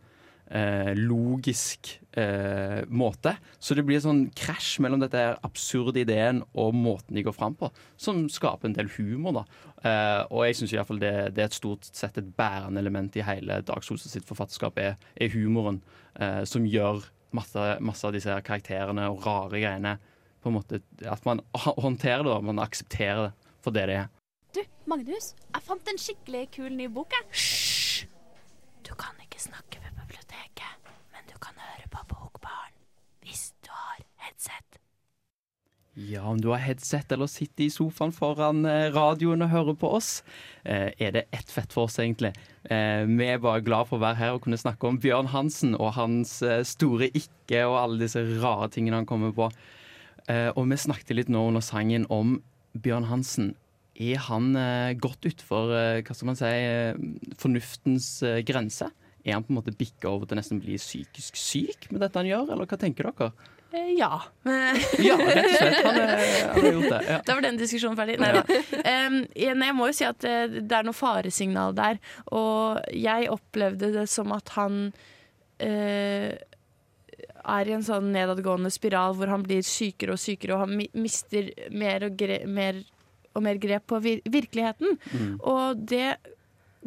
[0.50, 3.36] eh, logisk eh, måte.
[3.60, 7.72] Så det blir sånn krasj mellom dette absurde ideen og måten de går fram på,
[8.00, 9.42] som skaper en del humor.
[9.42, 9.46] da.
[9.80, 13.62] Eh, og jeg syns det, det er et stort sett et bærende element i hele
[13.66, 15.82] Dag Solstad sitt forfatterskap, er, er humoren,
[16.20, 19.98] eh, som gjør masse, masse, av disse karakterene og rare greiene
[20.40, 21.42] på en måte, At man
[21.86, 23.34] håndterer det, og man aksepterer det
[23.64, 24.08] for det det er.
[24.56, 27.28] Du, Magnus, jeg fant en skikkelig kul ny bok, jeg.
[27.36, 28.08] Hysj!
[28.88, 32.74] Du kan ikke snakke ved biblioteket, men du kan høre på Bokbaren
[33.22, 34.00] hvis du har
[34.40, 34.80] headset.
[36.00, 39.90] Ja, om du har headset eller sitter i sofaen foran eh, radioen og hører på
[39.98, 40.22] oss,
[40.64, 42.32] eh, er det ett fett for oss, egentlig.
[42.64, 45.76] Eh, vi er bare glad for å være her og kunne snakke om Bjørn Hansen
[45.76, 49.50] og hans store ikke og alle disse rare tingene han kommer på.
[50.30, 52.36] Og vi snakket litt nå under sangen om
[52.78, 53.56] Bjørn Hansen.
[53.98, 54.54] Er han
[55.02, 56.52] godt utfor hva skal man si,
[57.42, 58.12] fornuftens
[58.46, 58.92] grense?
[59.26, 62.30] Er han på en måte bikka over til nesten bli psykisk syk med dette han
[62.30, 63.32] gjør, eller hva tenker dere?
[63.72, 64.22] Eh, ja.
[64.98, 65.86] ja, rett og slett.
[65.86, 67.02] Han, han har gjort det.
[67.08, 67.20] Ja.
[67.26, 68.18] Da var den diskusjonen ferdig.
[68.22, 68.44] Nei da.
[69.06, 72.00] Um, jeg må jo si at eh, det er noe faresignal der.
[72.34, 76.32] Og jeg opplevde det som at han uh,
[77.50, 81.54] er i en sånn nedadgående spiral hvor han blir sykere og sykere, og han mister
[81.70, 82.82] mer og, mer,
[83.36, 84.98] og mer grep på vir virkeligheten.
[85.14, 85.32] Mm.
[85.40, 86.18] Og det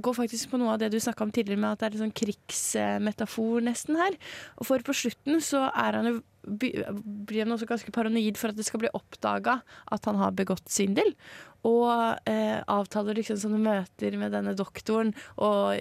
[0.00, 2.04] går faktisk på noe av det du snakka om tidligere, med at det er en
[2.06, 4.16] sånn krigsmetafor nesten her.
[4.56, 8.58] Og for på slutten så er han jo blir han også ganske paranoid for at
[8.58, 9.60] det skal bli oppdaga
[9.94, 11.12] at han har begått svindel.
[11.68, 11.92] Og
[12.26, 15.78] eh, avtaler liksom sånne møter med denne doktoren og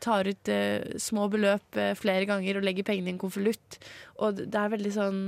[0.00, 3.80] tar ut eh, små beløp eh, flere ganger og legger pengene i en konvolutt.
[4.24, 5.22] Og det er veldig sånn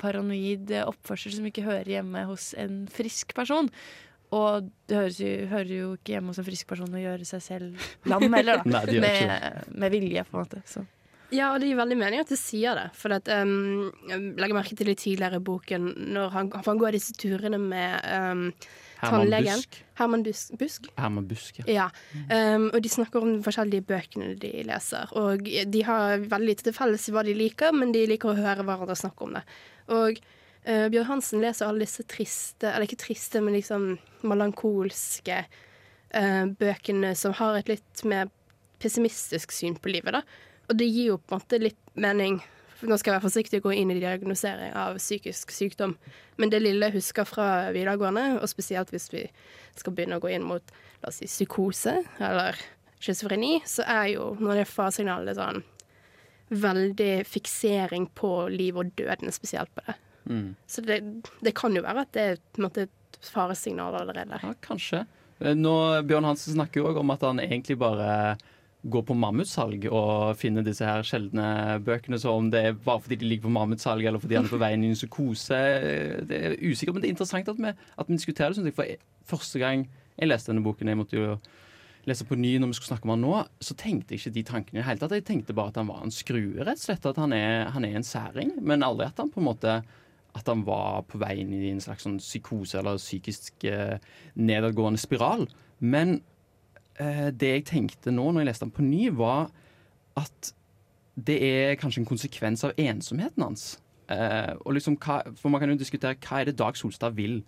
[0.00, 3.70] paranoid oppførsel som ikke hører hjemme hos en frisk person.
[4.36, 7.90] Og det jo, hører jo ikke hjemme hos en frisk person å gjøre seg selv
[8.10, 8.70] lam heller, da.
[8.78, 10.62] Nei, med, med, vilje, på en måte.
[10.70, 10.84] Så.
[11.34, 12.88] Ja, og det gir veldig mening at du sier det.
[12.98, 16.94] For at, um, jeg legger merke til litt tidligere i boken, når han, han går
[16.98, 18.46] disse turene med um,
[19.02, 19.62] tannlegen.
[19.62, 19.78] Busk.
[20.00, 20.56] Herman Busk.
[20.62, 20.90] Busk?
[20.98, 21.68] Herman Busk, ja.
[21.74, 21.86] ja.
[22.30, 25.14] Um, og de snakker om de forskjellige bøkene de leser.
[25.18, 28.38] Og de har veldig lite til felles i hva de liker, men de liker å
[28.38, 29.46] høre hverandre snakke om det.
[29.90, 30.22] Og
[30.68, 33.92] uh, Bjørn Hansen leser alle disse triste, eller ikke triste, men liksom
[34.26, 38.30] melankolske uh, bøkene som har et litt mer
[38.80, 40.24] pessimistisk syn på livet, da.
[40.70, 42.38] Og det gir jo på en måte litt mening.
[42.80, 45.96] Nå skal jeg være forsiktig å gå inn i diagnosering av psykisk sykdom,
[46.40, 49.26] men det lille jeg husker fra videregående, og spesielt hvis vi
[49.76, 52.56] skal begynne å gå inn mot la oss si, psykose eller
[53.00, 55.62] schizofreni, så er jo når det er faresignalene sånn
[56.50, 59.96] veldig fiksering på liv og døden, spesielt på det.
[60.30, 60.54] Mm.
[60.70, 61.00] Så det,
[61.42, 64.38] det, kan jo være at det er på en måte et faresignal allerede.
[64.40, 65.04] Ja, kanskje.
[65.40, 65.74] Nå,
[66.06, 68.36] Bjørn Hansen snakker jo òg om at han egentlig bare
[68.80, 72.18] går på mammutsalg og finner disse her sjeldne bøkene.
[72.20, 74.60] Så om det er bare fordi de ligger på mammutsalg eller fordi han er på
[74.60, 75.58] vei inn i en psykose,
[76.28, 76.96] det er usikkert.
[76.96, 78.74] Men det er interessant at vi, at vi diskuterer det.
[78.76, 81.34] For første gang jeg leste denne boken, jeg måtte jo
[82.08, 84.44] lese på ny når vi skulle snakke om han nå, så tenkte jeg ikke de
[84.48, 85.16] tankene i det hele tatt.
[85.18, 87.08] Jeg tenkte bare at han var en skrue, rett og slett.
[87.08, 88.54] At han er, han er en særing.
[88.64, 89.80] Men aldri at han på en måte
[90.36, 93.96] at han var på vei inn i en slags sånn psykose eller psykisk eh,
[94.38, 95.48] nedadgående spiral.
[95.80, 96.20] Men
[97.00, 99.48] Eh, det jeg tenkte nå når jeg leste den på ny, var
[100.20, 100.52] at
[101.20, 103.64] det er kanskje en konsekvens av ensomheten hans.
[104.12, 107.40] Eh, liksom, hva, for Man kan jo diskutere hva er det Dag Solstad vil.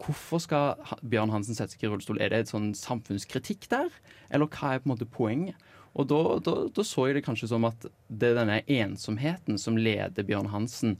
[0.00, 2.18] Hvorfor skal Bjørn Hansen sette seg i rullestol?
[2.20, 3.92] Er det et sånn samfunnskritikk der,
[4.30, 5.60] eller hva er på en måte poenget?
[5.94, 9.76] Og da, da, da, så jeg det kanskje som at det er denne ensomheten som
[9.78, 10.96] leder Bjørn Hansen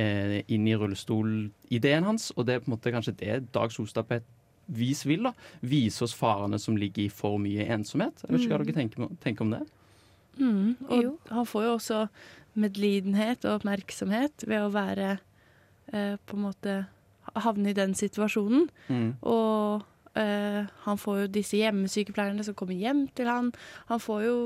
[0.00, 4.08] eh, inn i rullestolideen hans, og det er på en måte kanskje det Dag Solstad
[4.08, 4.28] på et
[4.70, 5.26] vis vil.
[5.28, 8.24] da, Vise oss farene som ligger i for mye ensomhet.
[8.24, 9.64] Jeg vet ikke hva dere tenker, tenker om det?
[10.40, 11.14] Mm, og jo.
[11.28, 12.04] han får jo også
[12.60, 15.10] medlidenhet og oppmerksomhet ved å være
[15.92, 16.76] eh, på en måte
[17.44, 18.68] havne i den situasjonen.
[18.88, 19.10] Mm.
[19.26, 23.52] Og eh, han får jo disse hjemmesykepleierne som kommer hjem til han.
[23.90, 24.36] Han får jo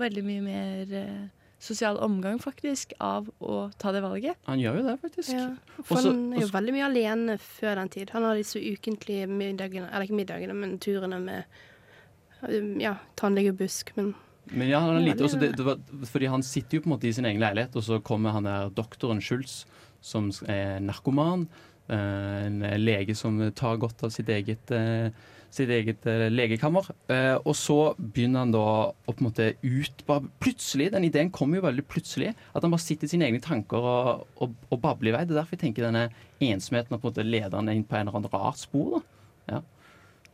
[0.00, 1.28] veldig mye mer eh,
[1.60, 4.38] sosial omgang, faktisk, av å ta det valget.
[4.48, 5.32] Han gjør jo det, faktisk.
[5.36, 5.50] Ja,
[5.82, 8.12] for også, han er jo også, veldig mye alene før den tid.
[8.16, 13.92] Han har disse ukentlige middagene, eller ikke middagene, men turene med ja, tannlegebusk.
[13.96, 14.14] Men
[14.50, 15.78] Men ja, han er lite, også det, det var,
[16.10, 18.48] fordi han sitter jo på en måte i sin egen leilighet, og så kommer han
[18.48, 19.66] der doktoren Schultz,
[20.00, 21.46] som er narkoman.
[21.90, 25.10] eh, en lege som tar godt av sitt eget, eh,
[25.54, 26.86] sitt eget eh, legekammer.
[27.10, 31.32] Eh, og så begynner han da å på en måte ut bare Plutselig, den ideen
[31.34, 32.32] kommer jo veldig plutselig.
[32.54, 35.26] At han bare sitter i sine egne tanker og, og, og babler i vei.
[35.26, 36.08] Det er derfor jeg tenker denne
[36.40, 38.96] ensomheten og på en måte leder han inn på en eller annen rart spor.
[38.96, 39.04] da.
[39.50, 39.60] Ja.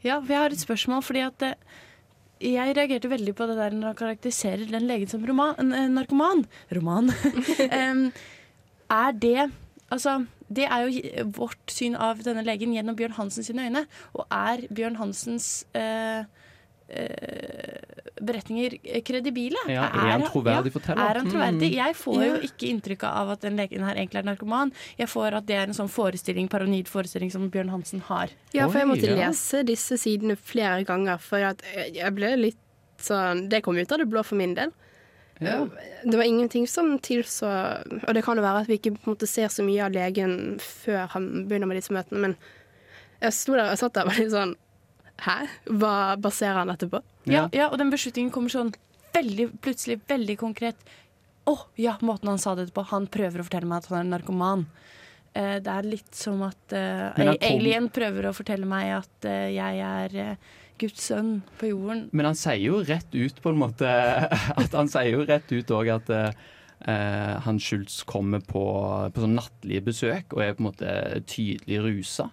[0.04, 1.76] Ja, jeg har et spørsmål, fordi at eh,
[2.52, 6.44] jeg reagerte veldig på det der når han karakteriserer den legen som roman, narkoman.
[6.76, 7.08] Roman.
[7.80, 8.10] um,
[8.92, 9.46] er det
[9.86, 13.86] Altså, det er jo vårt syn av denne legen gjennom Bjørn Hansen sine øyne.
[14.14, 16.22] Og er Bjørn Hansens øh,
[16.88, 19.58] øh, beretninger kredibile?
[19.68, 21.02] Ja, er han troverdig forteller?
[21.02, 21.72] Er han troverdig?
[21.72, 21.78] Mm.
[21.80, 24.72] Jeg får jo ikke inntrykk av at den legen her egentlig er narkoman.
[25.00, 28.30] Jeg får at det er en sånn forestilling, paranoid forestilling som Bjørn Hansen har.
[28.54, 29.18] Ja, for jeg Oi, måtte ja.
[29.26, 32.62] lese disse sidene flere ganger, for at jeg jeg ble litt
[33.02, 34.70] sånn Det kom ut av det blå for min del.
[35.44, 35.66] Ja.
[36.02, 37.48] Det var ingenting som tilså
[38.08, 39.92] Og det kan jo være at vi ikke på en måte ser så mye av
[39.92, 42.36] legen før han begynner med disse møtene, men
[43.20, 44.54] jeg sto der og satt der og var litt sånn
[45.26, 45.36] Hæ?
[45.80, 47.00] Hva baserer han dette på?
[47.24, 48.74] Ja, ja, og den beslutningen kommer sånn
[49.16, 50.90] veldig plutselig, veldig konkret.
[51.48, 52.84] Å, ja, måten han sa det på.
[52.90, 54.66] Han prøver å fortelle meg at han er narkoman.
[55.32, 59.82] Eh, det er litt som at eh, Alien prøver å fortelle meg at eh, jeg
[59.88, 62.06] er eh, Guds sønn på jorden.
[62.12, 63.88] Men han sier jo rett ut på en måte
[64.60, 68.64] at Han sier jo rett ut òg at eh, han Schultz kommer på,
[69.12, 70.96] på sånn nattlige besøk og er på en måte
[71.30, 72.28] tydelig rusa.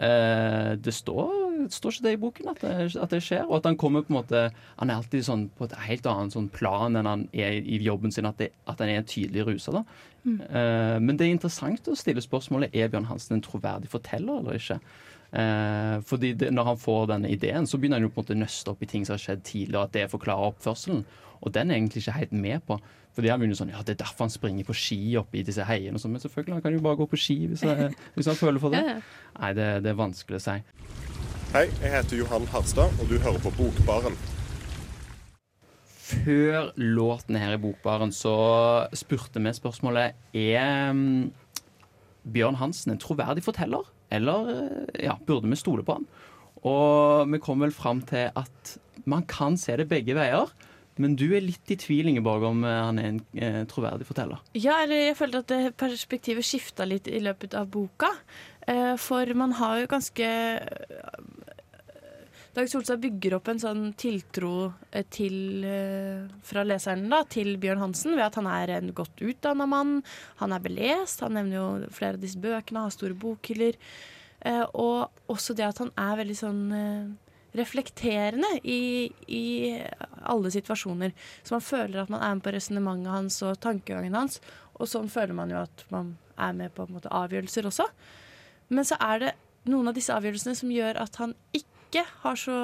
[0.00, 1.32] Eh, det, står,
[1.68, 3.44] står ikke det i boken at det, at det skjer.
[3.48, 4.46] Og at han kommer på en måte
[4.78, 8.14] Han er alltid sånn på et helt annet sånn plan enn han er i jobben
[8.14, 9.80] sin, at, det, at han er tydelig rusa.
[9.80, 9.84] da.
[10.24, 14.60] Eh, men det er interessant å stille spørsmålet er Bjørn Hansen en troverdig forteller eller
[14.60, 14.80] ikke.
[15.32, 18.34] Eh, fordi det, Når han får denne ideen, så begynner han jo på en måte
[18.34, 21.04] å nøste opp i ting som har skjedd tidligere, at det forklarer oppførselen.
[21.42, 22.80] Og den er egentlig ikke helt med på.
[23.14, 25.64] Fordi han begynner sånn, ja, Det er derfor han springer på ski oppe i disse
[25.64, 25.94] heiene.
[25.94, 28.34] og sånn, Men selvfølgelig, han kan jo bare gå på ski hvis, han- hvis han
[28.36, 29.02] føler for det.
[29.40, 30.62] Nei, det, det er vanskelig å si.
[31.52, 34.14] Hei, jeg heter Johan Harstad, og du hører på Bokbaren.
[36.10, 38.34] Før låten her i Bokbaren så
[38.98, 41.30] spurte vi spørsmålet Er mm,
[42.34, 46.08] Bjørn Hansen en troverdig forteller, eller eh, ja, burde vi stole på han?
[46.68, 48.74] Og vi kom vel fram til at
[49.08, 50.50] man kan se det begge veier.
[51.00, 54.42] Men du er litt i tvil, Ingeborg, om eh, han er en eh, troverdig forteller.
[54.58, 58.10] Ja, eller jeg følte at perspektivet skifta litt i løpet av boka.
[58.68, 60.28] Eh, For man har jo ganske
[62.50, 67.78] Dag Solstad bygger opp en sånn tiltro eh, til, eh, fra leseren da, til Bjørn
[67.78, 70.00] Hansen ved at han er en godt utdanna mann.
[70.40, 73.78] Han er belest, han nevner jo flere av disse bøkene, har store bokhyller.
[74.42, 76.64] Eh, Og også det at han er veldig sånn
[77.54, 79.46] reflekterende i, i
[80.26, 81.14] alle situasjoner.
[81.46, 84.40] Så man føler at man er med på resonnementet hans og tankegangen hans.
[84.74, 87.86] Og sånn føler man jo at man er med på, på måte, avgjørelser også.
[88.74, 89.32] Men så er det
[89.70, 92.58] noen av disse avgjørelsene som gjør at han ikke har så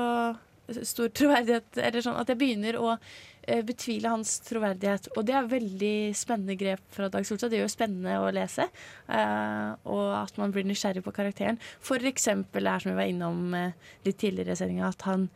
[0.82, 1.78] stor troverdighet.
[1.78, 5.10] Eller sånn at jeg begynner å eh, betvile hans troverdighet.
[5.16, 7.52] Og det er veldig spennende grep fra Dag Solstad.
[7.52, 8.68] Det gjør jo spennende å lese.
[9.08, 11.60] eh, og at man blir nysgjerrig på karakteren.
[11.80, 15.30] For eksempel er som vi var innom eh, litt tidligere i sendinga, at han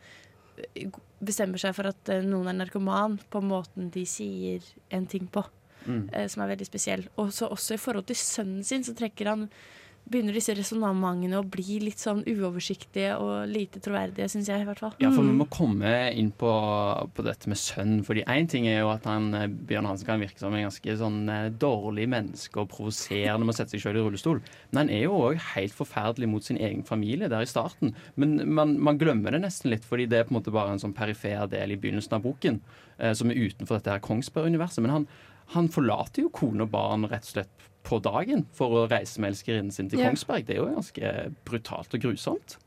[1.23, 5.45] bestemmer seg for at noen er narkoman på måten de sier en ting på.
[5.81, 6.11] Mm.
[6.29, 7.07] som er veldig spesiell.
[7.17, 9.47] Og så også i forhold til sønnen sin, så trekker han
[10.11, 14.81] Begynner disse resonnementene å bli litt sånn uoversiktlige og lite troverdige, syns jeg i hvert
[14.81, 14.95] fall.
[14.99, 16.51] Ja, for vi må komme inn på,
[17.15, 18.01] på dette med sønn.
[18.07, 20.97] Fordi én ting er jo at han, eh, Bjørn Hansen kan virke som en ganske
[20.99, 24.43] sånn eh, dårlig menneske og provoserende med å sette seg selv i rullestol.
[24.71, 27.95] Men han er jo òg helt forferdelig mot sin egen familie der i starten.
[28.19, 30.81] Men man, man glemmer det nesten litt, fordi det er på en måte bare en
[30.81, 32.59] sånn perifer del i begynnelsen av boken,
[32.97, 34.83] eh, som er utenfor dette her Kongsberg-universet.
[34.83, 35.11] Men han,
[35.55, 39.33] han forlater jo kone og barn rett og slett på dagen for å reise med
[39.33, 40.01] elskerinnen sin til.
[40.03, 40.45] Kongsberg.
[40.47, 41.13] Det er jo ganske
[41.47, 42.57] brutalt og grusomt.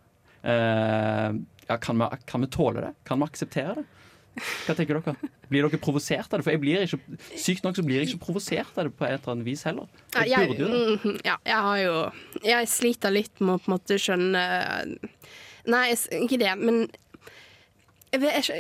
[0.45, 2.95] Uh, ja, kan, vi, kan vi tåle det?
[3.09, 3.87] Kan vi akseptere det?
[4.35, 5.31] Hva tenker dere?
[5.47, 6.45] Blir dere provosert av det?
[6.47, 6.99] For jeg blir ikke,
[7.39, 9.87] Sykt nok så blir jeg ikke provosert av det på et eller annet vis heller.
[10.17, 11.95] Ja, Jeg burde jo mhm, ja, jeg har jo
[12.43, 14.45] Jeg sliter litt med å på en måte skjønne
[15.71, 16.83] Nei, ikke det, men
[18.15, 18.59] jeg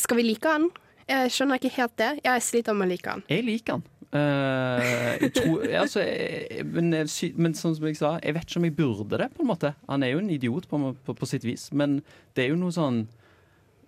[0.00, 0.70] Skal vi like han?
[1.08, 2.10] Jeg skjønner ikke helt det.
[2.24, 3.22] Jeg sliter med å like han.
[3.28, 3.82] Jeg liker han.
[4.12, 4.90] Eh,
[5.22, 8.76] jeg tror, altså, jeg, men, men sånn som jeg sa, jeg vet ikke om jeg
[8.76, 9.72] burde det, på en måte.
[9.88, 12.02] Han er jo en idiot på, på, på sitt vis, men
[12.36, 13.06] det er jo noe sånn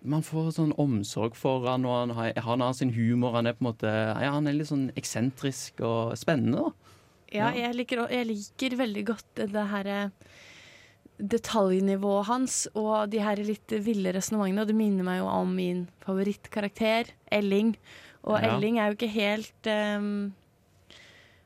[0.05, 3.33] Man får sånn omsorg for han, og han har, han har sin humor.
[3.39, 6.91] Han er på en måte Ja, han er litt sånn eksentrisk og spennende, da.
[7.33, 10.35] Ja, jeg liker, jeg liker veldig godt det her eh,
[11.17, 14.61] detaljnivået hans og de her litt ville resonnementene.
[14.61, 17.73] Og det minner meg jo om min favorittkarakter, Elling.
[18.25, 18.55] Og Ja.
[18.55, 20.33] Elling er jo ikke helt um,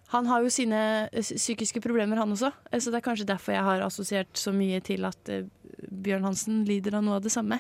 [0.10, 0.78] Han har jo sine
[1.14, 2.50] eh, psykiske problemer, han også.
[2.72, 5.44] Eh, Så det er kanskje derfor jeg har assosiert så mye til at uh,
[5.92, 7.60] Bjørn Hansen lider av noe av det samme.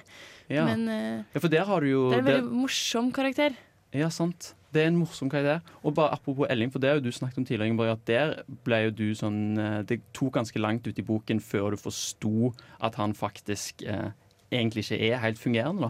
[0.49, 0.63] Ja.
[0.65, 3.53] Men uh, ja, for der har du jo det er en der- veldig morsom karakter.
[3.93, 4.55] Ja, sant.
[4.73, 5.61] Det er en morsom karakter.
[5.83, 8.33] Og bare apropos Elling, for det har jo du snakket om tidligere, Ingeborg, at der
[8.65, 9.39] ble jo du sånn
[9.89, 14.11] Det tok ganske langt ut i boken før du forsto at han faktisk eh,
[14.51, 15.89] egentlig ikke er helt fungerende,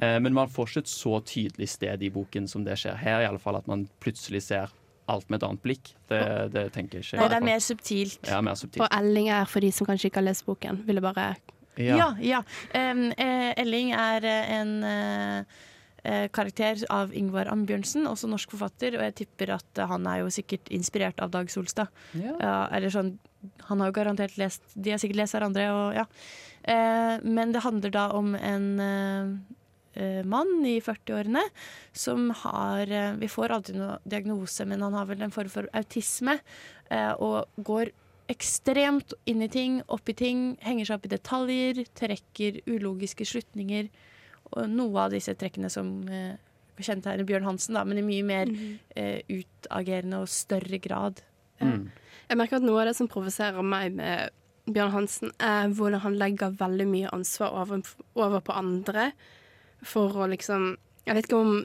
[0.00, 3.22] Eh, men man får ikke et så tydelig sted i boken som det skjer her,
[3.24, 4.74] i alle fall at man plutselig ser
[5.06, 5.92] alt med et annet blikk.
[6.10, 6.22] Det,
[6.54, 7.20] det tenker jeg ikke.
[7.20, 8.18] Nei, det er mer subtilt.
[8.26, 8.82] Ja, mer subtilt.
[8.84, 10.82] Og Elling er for de som kanskje ikke har lest boken.
[10.88, 11.34] Ville bare
[11.78, 12.42] Ja, ja.
[12.74, 15.60] Em, eh, Elling er eh, en eh,
[16.02, 20.32] eh, karakter av Ingvar Ambjørnsen, også norsk forfatter, og jeg tipper at han er jo
[20.32, 21.92] sikkert inspirert av Dag Solstad.
[22.16, 22.66] Ja.
[22.72, 23.18] eller sånn
[23.68, 26.06] Han har jo garantert lest De har sikkert lest hverandre, og ja.
[26.66, 28.64] Uh, men det handler da om en
[30.28, 31.42] mann i 40-årene
[31.96, 35.68] som har eh, Vi får aldri noen diagnose, men han har vel en form for
[35.76, 36.38] autisme,
[36.90, 37.92] eh, og går
[38.32, 43.88] ekstremt inn i ting, opp i ting, henger seg opp i detaljer, trekker ulogiske slutninger.
[44.56, 46.34] Og noe av disse trekkene som eh,
[46.76, 48.50] kjennetegner Bjørn Hansen, da, men i mye mer
[48.98, 51.22] eh, utagerende og større grad.
[51.62, 51.86] Mm.
[52.26, 54.34] Jeg merker at noe av det som provoserer meg med
[54.66, 57.86] Bjørn Hansen, er hvordan han legger veldig mye ansvar over,
[58.18, 59.12] over på andre
[59.88, 60.76] for å liksom
[61.06, 61.58] Jeg vet ikke om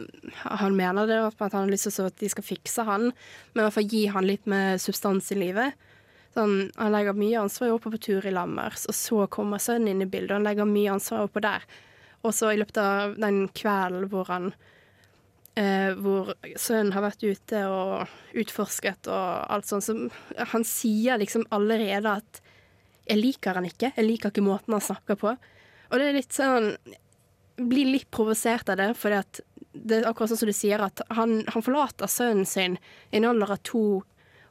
[0.61, 3.63] han mener det, at han har lyst til at de skal fikse han, men i
[3.65, 5.73] hvert fall gi han litt mer substans i livet.
[6.35, 10.05] Sånn, han legger mye ansvar over på tur i Lammers, og så kommer sønnen inn
[10.05, 11.65] i bildet, og han legger mye ansvar over der.
[12.21, 14.51] Og så i løpet av den kvelden hvor han
[15.57, 21.47] eh, hvor sønnen har vært ute og utforsket og alt sånt, så han sier liksom
[21.49, 22.41] allerede at
[23.05, 25.37] 'jeg liker han ikke', 'jeg liker ikke måten han snakker på'.
[25.91, 26.77] Og det er litt sånn
[27.69, 31.41] Blir litt provosert av det, for det er akkurat sånn som du sier, at han,
[31.51, 32.77] han forlater sønnen sin
[33.11, 33.83] i en alder av to,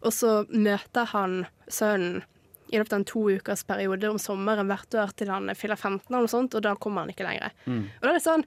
[0.00, 2.22] og så møter han sønnen
[2.70, 6.06] i løpet av en to ukers periode om sommeren hvert år til han fyller 15,
[6.06, 7.54] eller noe sånt, og da kommer han ikke lenger.
[7.66, 8.46] Og da er det sånn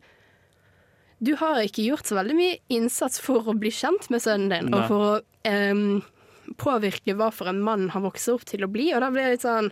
[1.23, 4.71] Du har ikke gjort så veldig mye innsats for å bli kjent med sønnen din,
[4.71, 4.79] Nei.
[4.79, 5.13] og for å
[5.47, 6.01] em,
[6.59, 8.89] påvirke hva for en mann han vokser opp til å bli.
[8.93, 9.71] Og da blir det litt sånn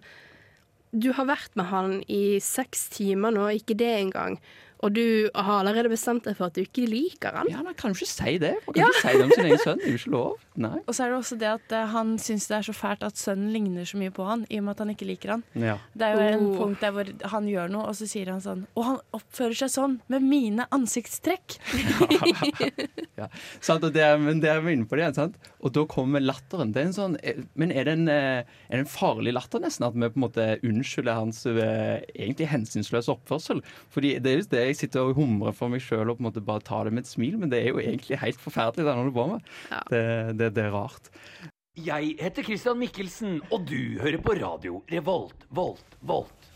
[0.92, 4.39] Du har vært med han i seks timer nå, ikke det engang.
[4.82, 5.06] Og du
[5.36, 7.50] har allerede bestemt deg for at du ikke liker han.
[7.52, 8.56] Ja, men kan jo ikke si det.
[8.66, 9.82] Man kan ikke si det om sin egen sønn.
[9.82, 10.40] Det er jo ikke lov.
[10.60, 10.82] Nei.
[10.84, 13.16] Og så er det også det at uh, han syns det er så fælt at
[13.16, 15.43] sønnen ligner så mye på han, i og med at han ikke liker han.
[15.56, 15.78] Ja.
[15.95, 16.58] Det er jo en Oh.
[16.58, 19.70] punkt der hvor han gjør noe, og så sier han sånn Og han oppfører seg
[19.72, 21.56] sånn med mine ansiktstrekk!
[23.20, 23.28] ja.
[23.64, 25.38] Sant, og det, er- men det er vi inne på det igjen, sant?
[25.62, 26.72] Og da kommer latteren.
[26.74, 29.62] Det er en sånn, eh, men er det en, eh, er det en farlig latter,
[29.64, 29.86] nesten?
[29.88, 33.62] At vi på en måte unnskylder hans uh, egentlig hensynsløse oppførsel?
[33.93, 36.30] Fordi det er jo det jeg sitter og humrer for meg sjøl og på en
[36.32, 38.91] måte bare tar det med et smil, men det er jo egentlig helt forferdelig det
[38.91, 39.52] han holder på med.
[39.72, 39.82] Ja.
[39.91, 40.04] Det,
[40.41, 41.12] det, det er rart.
[41.78, 46.50] Jeg heter Christian Mikkelsen, og du hører på radio Revolt, Volt, Volt.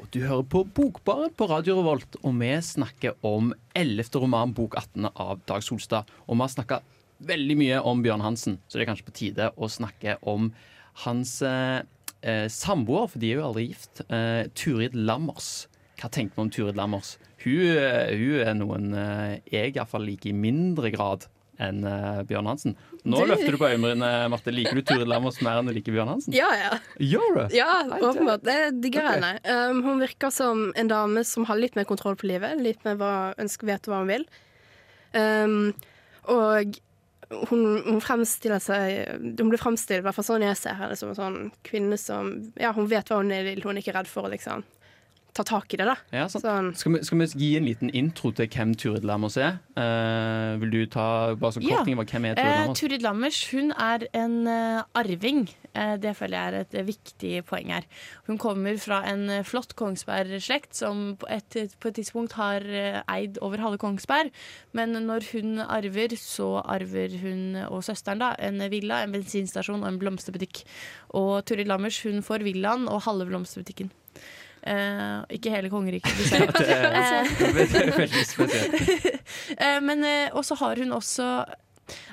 [0.00, 4.06] Og du hører på Bokbaren på Radio Revolt, og vi snakker om 11.
[4.22, 6.08] roman, bok 18 av Dag Solstad.
[6.24, 6.78] Og vi har snakka
[7.28, 10.52] veldig mye om Bjørn Hansen, så det er kanskje på tide å snakke om
[11.04, 11.82] hans eh,
[12.22, 14.00] eh, samboer, for de er jo aldri gift.
[14.08, 15.66] Eh, Turid Lammers.
[16.00, 17.18] Hva tenker vi om Turid Lammers?
[17.44, 21.28] Hun, eh, hun er noen eh, jeg iallfall liker i mindre grad
[21.60, 22.76] enn eh, Bjørn Hansen.
[23.04, 24.52] Nå Du- løfter du på øyenbrynene, Marte.
[24.52, 26.34] Liker du Turid Lammers mer enn du liker Bjørn Hansen?
[26.36, 26.72] Ja, ja.
[27.00, 27.56] Gjør du?
[27.56, 28.42] Ja, åpenbart.
[28.44, 29.30] Det digger henne.
[29.48, 32.60] Um, hun virker som en dame som har litt mer kontroll på livet.
[32.60, 34.26] Litt mer hva, ønsker, vet hva hun vil.
[35.14, 35.72] Um,
[36.28, 36.76] og
[37.48, 39.06] hun, hun fremstiller seg
[39.38, 42.52] Hun blir fremstilt, i hvert fall sånn jeg ser henne, som en sånn kvinne som
[42.58, 44.64] Ja, hun vet hva hun vil, hun er ikke redd for liksom
[45.40, 45.96] ta tak i det, da.
[46.14, 46.26] Ja.
[46.30, 46.72] Sånn.
[46.78, 49.58] Skal, vi, skal vi gi en liten intro til hvem Turid Lammers er?
[49.78, 52.04] Uh, vil du ta bare så korting Ja.
[52.04, 52.60] Hvem er Turid Lammers?
[52.60, 52.84] Lammers?
[52.84, 55.48] Turid Lammers hun er en uh, arving.
[55.70, 57.86] Eh, det føler jeg er et eh, viktig poeng her.
[58.26, 62.98] Hun kommer fra en eh, flott Kongsberg-slekt som på et, på et tidspunkt har eh,
[63.06, 64.32] eid over halve Kongsberg.
[64.74, 69.92] Men når hun arver, så arver hun og søsteren da, en villa, en bensinstasjon og
[69.92, 70.64] en blomsterbutikk.
[71.14, 73.94] Og Turid Lammers hun får villaen og halve blomsterbutikken.
[74.60, 76.52] Eh, ikke hele kongeriket, dessverre.
[76.52, 79.18] Det er, Eh, det er veldig spesielt.
[79.60, 81.26] Eh, Men uh, også har hun også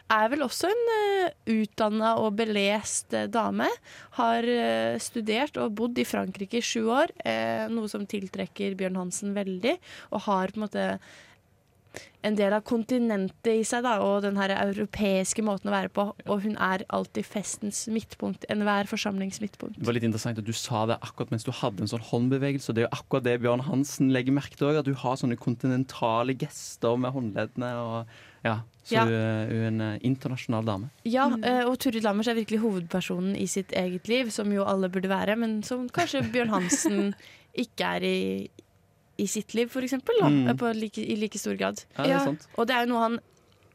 [0.07, 3.67] er vel også en uh, utdanna og belest uh, dame.
[4.17, 8.99] Har uh, studert og bodd i Frankrike i sju år, uh, noe som tiltrekker Bjørn
[9.01, 9.75] Hansen veldig.
[10.13, 10.87] Og har på en måte
[12.27, 16.07] en del av kontinentet i seg, da, og den her europeiske måten å være på.
[16.27, 18.45] Og hun er alltid festens midtpunkt.
[18.51, 19.77] Enhver forsamlings midtpunkt.
[19.79, 22.69] Det var litt interessant at du sa det akkurat mens du hadde en sånn håndbevegelse.
[22.69, 25.15] og Det er jo akkurat det Bjørn Hansen legger merke til òg, at du har
[25.21, 27.71] sånne kontinentale gester med håndleddene.
[27.77, 28.05] og
[28.43, 29.03] ja, Så Ja.
[29.03, 30.89] hun er en eh, internasjonal dame.
[31.03, 34.87] Ja, eh, og Turid Lammers er virkelig hovedpersonen i sitt eget liv, som jo alle
[34.89, 37.13] burde være, men som kanskje Bjørn Hansen
[37.57, 38.49] ikke er i,
[39.17, 40.15] i sitt liv, for eksempel.
[40.21, 40.75] Da, Mm.
[40.79, 41.83] like, I like stor grad.
[41.97, 42.37] Ja, det er.
[42.57, 43.19] Og det er jo noe han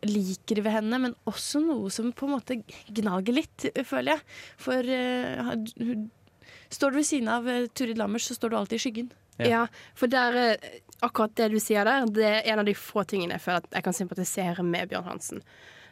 [0.03, 2.57] liker ved henne, men også noe som på en måte
[2.93, 4.21] gnager litt, føler jeg.
[4.59, 6.11] For uh, hun-
[6.71, 9.11] står du ved siden av uh, Turid Lammers, så står du alltid i skyggen.
[9.43, 9.67] Ja.
[9.95, 10.57] for der, eh,
[11.03, 13.71] akkurat det du sier der, det er en av de få tingene jeg føler at
[13.73, 15.41] jeg kan sympatisere med Bjørn Hansen.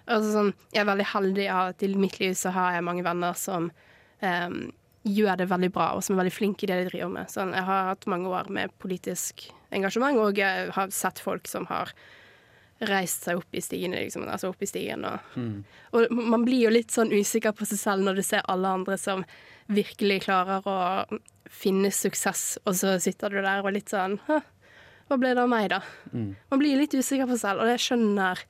[0.07, 3.03] Altså, sånn, jeg er veldig heldig av at i mitt liv så har jeg mange
[3.03, 3.71] venner som
[4.23, 4.71] em,
[5.07, 7.31] gjør det veldig bra, og som er veldig flinke i det de driver med.
[7.33, 11.67] Sånn, jeg har hatt mange år med politisk engasjement, og jeg har sett folk som
[11.71, 11.93] har
[12.89, 15.05] reist seg opp i stigen, liksom, altså opp i stigen.
[15.05, 15.19] Og,
[15.93, 18.97] og man blir jo litt sånn usikker på seg selv når du ser alle andre
[19.01, 19.25] som
[19.71, 20.79] virkelig klarer å
[21.51, 24.19] finne suksess, og så sitter du der og litt sånn
[25.11, 25.81] hva ble det av meg, da?
[26.53, 28.45] Man blir litt usikker på seg selv, og jeg skjønner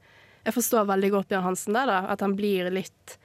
[0.44, 3.18] Jeg forstår veldig godt Bjørn Hansen der, da, at han blir litt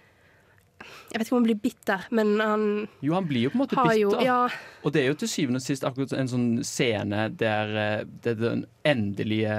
[1.12, 2.64] Jeg vet ikke om han blir bitter, men han
[3.02, 4.00] Jo, han blir jo på en måte bitter.
[4.02, 4.40] jo Ja,
[4.84, 8.36] Og det er jo til syvende og sist akkurat en sånn scene der eh, det
[8.36, 9.56] er den endelige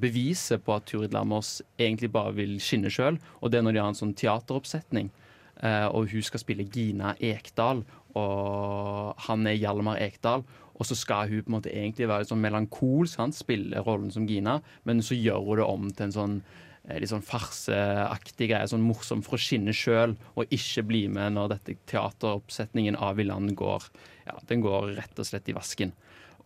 [0.00, 3.82] beviset på at Turid Lammers egentlig bare vil skinne sjøl, og det er når de
[3.82, 5.10] har en sånn teateroppsetning,
[5.62, 10.42] eh, og hun skal spille Gina Ekdal, og han er Hjalmar Ekdal.
[10.80, 13.36] Og så skal hun på en måte egentlig være sånn melankolsk, sant?
[13.36, 16.36] spille rollen som Gina, men så gjør hun det om til en sånn
[16.98, 21.54] litt sånn farseaktig greie, sånn morsom for å skinne sjøl, og ikke bli med når
[21.54, 23.86] dette teateroppsetningen av Villand går
[24.26, 25.92] ja, den går rett og slett i vasken.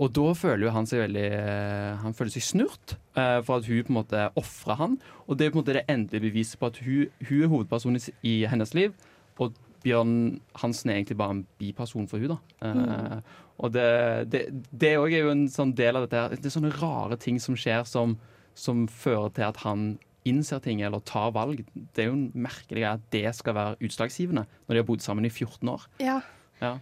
[0.03, 3.69] Og da føler jo han seg veldig eh, Han føler seg snurt eh, for at
[3.69, 4.97] hun på en måte ofrer han.
[5.29, 8.03] Og det er på en måte det endelige beviset på at hun, hun er hovedpersonen
[8.27, 8.97] i, hennes liv,
[9.39, 12.39] og Bjørn Hansen er egentlig bare en biperson for hun da.
[12.67, 13.19] Eh,
[13.63, 13.87] Og det,
[14.33, 14.41] det,
[14.75, 16.35] det er jo en sånn del av dette her.
[16.35, 18.17] Det er sånne rare ting som skjer som,
[18.59, 19.93] som fører til at han
[20.29, 21.63] innser ting eller tar valg.
[21.75, 25.29] Det er jo en merkelig at det skal være utslagsgivende når de har bodd sammen
[25.29, 25.87] i 14 år.
[26.03, 26.21] ja.
[26.63, 26.79] Ja.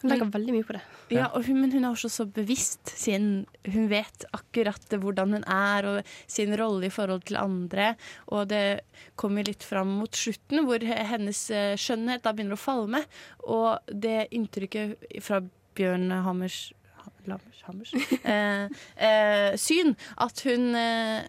[0.00, 0.80] Hun legger veldig mye på det.
[1.12, 5.44] Ja, og hun, Men hun er også så bevisst, siden hun vet akkurat hvordan hun
[5.44, 7.92] er og sin rolle i forhold til andre.
[8.32, 8.80] Og det
[9.20, 13.04] kommer litt fram mot slutten, hvor hennes eh, skjønnhet da begynner å falme.
[13.44, 15.42] Og det inntrykket fra
[15.76, 16.70] Bjørn Hammers
[17.28, 17.92] Lammers, Hammers
[18.24, 18.66] eh,
[18.96, 21.26] eh, syn at hun eh,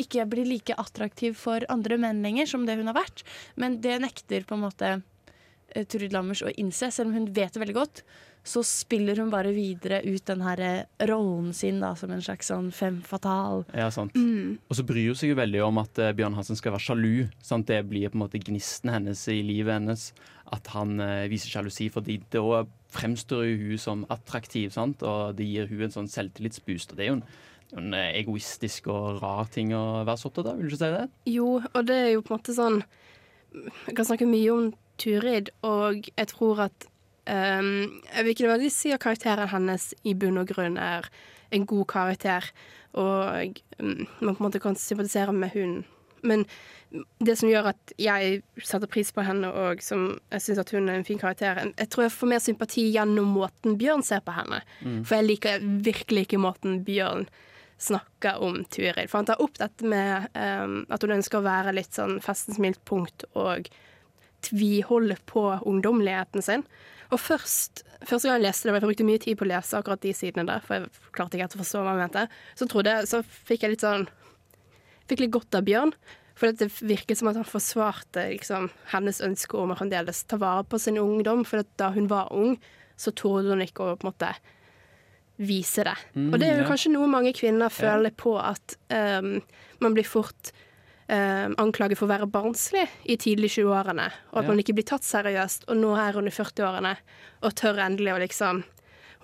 [0.00, 3.24] ikke blir like attraktiv for andre menn lenger som det hun har vært.
[3.60, 4.94] Men det nekter på en måte
[5.90, 8.04] Turid Lammers å innse, selv om hun vet det veldig godt.
[8.44, 12.50] Så spiller hun bare videre ut den her eh, rollen sin da, som en slags
[12.52, 13.64] sånn fem fatal.
[13.72, 14.12] Ja, sant.
[14.68, 17.14] Og så bryr hun seg jo veldig om at uh, Bjørn Hansen skal være sjalu.
[17.40, 17.70] Sant?
[17.72, 20.10] Det blir på en måte gnisten hennes i livet hennes.
[20.52, 25.02] At han uh, viser sjalusi, fordi da fremstår jo hun som attraktiv, sant?
[25.02, 26.92] og det gir hun en sånn selvtillitsboost.
[26.92, 27.26] Og det er jo en,
[27.80, 30.94] en eh, egoistisk og rar ting å være så opptatt av, vil du ikke si
[30.94, 31.04] det?
[31.32, 32.82] Jo, og det er jo på en måte sånn
[33.54, 36.86] Jeg kan snakke mye om Turid, og jeg tror at
[37.26, 41.08] um, Jeg vil ikke nødvendigvis si at karakteren hennes i bunn og grunn er
[41.54, 42.50] en god karakter,
[42.92, 45.84] og um, man på en måte kan sympatisere med hun.
[46.24, 46.46] Men
[47.18, 50.88] det som gjør at jeg setter pris på henne, og som jeg syns at hun
[50.88, 54.34] er en fin karakter Jeg tror jeg får mer sympati gjennom måten Bjørn ser på
[54.36, 54.62] henne.
[54.80, 55.02] Mm.
[55.04, 57.26] For jeg liker virkelig ikke måten Bjørn
[57.82, 59.08] snakker om Turid.
[59.10, 62.60] For han tar opp dette med um, at hun ønsker å være litt sånn festens
[62.62, 63.68] mildt og
[64.44, 66.66] tviholde på ungdommeligheten sin.
[67.12, 69.78] Og først, første gang jeg leste det, og jeg brukte mye tid på å lese
[69.78, 72.26] akkurat de sidene der, for jeg klarte ikke helt å forstå hva han mente,
[72.58, 74.06] så, trodde jeg, så fikk jeg litt sånn
[75.04, 75.90] Fikk litt godt av Bjørn.
[76.32, 80.64] For det virket som at han forsvarte liksom, hennes ønske om å fremdeles ta vare
[80.64, 81.42] på sin ungdom.
[81.44, 82.56] For at da hun var ung,
[82.96, 84.30] så torde hun ikke å på en måte
[85.36, 85.94] vise det.
[86.14, 86.70] Mm, og det er jo ja.
[86.70, 89.36] kanskje noe mange kvinner føler på, at um,
[89.82, 90.54] man blir fort
[91.08, 94.48] um, anklaget for å være barnslig i tidlig 20-årene, og at Ja.
[94.48, 95.66] man ikke blir tatt seriøst.
[95.68, 96.96] Og nå er hun i 40-årene
[97.42, 98.64] og tør endelig å liksom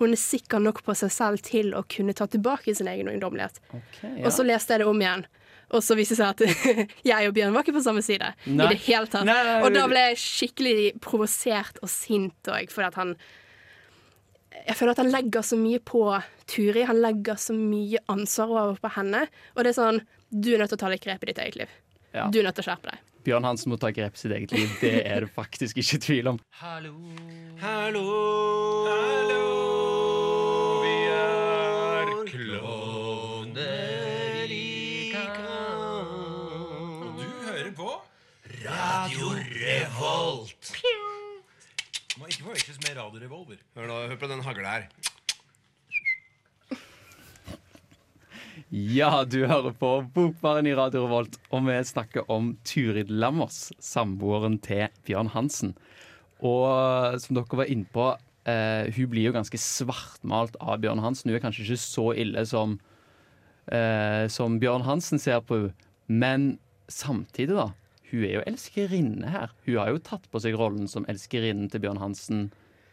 [0.01, 3.59] Hun er sikker nok på seg selv til å kunne ta tilbake sin egen ungdommelighet.
[4.01, 4.25] ja.
[4.25, 5.25] Og så leste jeg det om igjen.
[5.71, 8.31] Og så viste det seg at jeg og Bjørn var ikke på samme side.
[8.47, 8.65] Nei.
[8.65, 9.25] I det hele tatt.
[9.29, 9.59] Nei, nei.
[9.61, 13.13] Og da ble jeg skikkelig provosert og sint òg, fordi at han
[14.67, 16.01] Jeg føler at han legger så mye på
[16.51, 16.83] Turi.
[16.89, 19.23] Han legger så mye ansvar over på henne.
[19.55, 20.01] Og det er sånn
[20.31, 21.71] du er nødt til å ta litt grep i ditt eget liv.
[22.15, 22.29] Ja.
[22.31, 22.99] Du er nødt til å skjerpe deg.
[23.27, 24.71] Bjørn Hansen må ta grep i sitt eget liv.
[24.79, 26.39] Det er det faktisk ikke tvil om.
[26.61, 26.93] Hallo.
[27.59, 28.05] Hallo.
[28.87, 29.41] Hallo.
[30.85, 33.75] Vi er klovner
[34.55, 35.43] i kamp.
[37.03, 37.91] Og du hører på
[38.63, 40.73] Radio Revolt.
[42.15, 43.59] Må ikke få forveksles med Radio Revolver.
[43.75, 44.87] Hør, da, hør på den hagla her.
[48.69, 54.59] Ja, du hører på Bokbaren i Radio Revolt, og vi snakker om Turid Lammers, samboeren
[54.63, 55.73] til Bjørn Hansen.
[56.43, 58.11] Og som dere var inne på,
[58.45, 61.31] eh, hun blir jo ganske svartmalt av Bjørn Hansen.
[61.31, 62.79] Hun er kanskje ikke så ille som,
[63.71, 65.73] eh, som Bjørn Hansen ser på henne.
[66.07, 66.59] Men
[66.89, 67.71] samtidig, da.
[68.11, 69.51] Hun er jo elskerinne her.
[69.65, 72.51] Hun har jo tatt på seg rollen som elskerinnen til Bjørn Hansen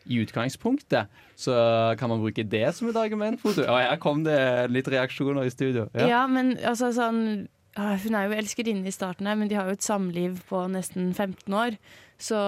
[0.08, 1.12] i utgangspunktet.
[1.38, 1.54] Så
[2.00, 3.44] kan man bruke det som et argument.
[3.44, 3.60] Og.
[3.62, 4.40] Ja, her kom det
[4.72, 5.86] litt reaksjoner i studio.
[5.94, 7.48] Ja, men altså sånn
[7.78, 11.12] Hun er jo elskerinne i starten her, men de har jo et samliv på nesten
[11.14, 11.76] 15 år.
[12.18, 12.38] Så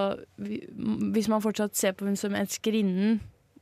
[1.14, 3.20] hvis man fortsatt ser på hun som elskerinnen,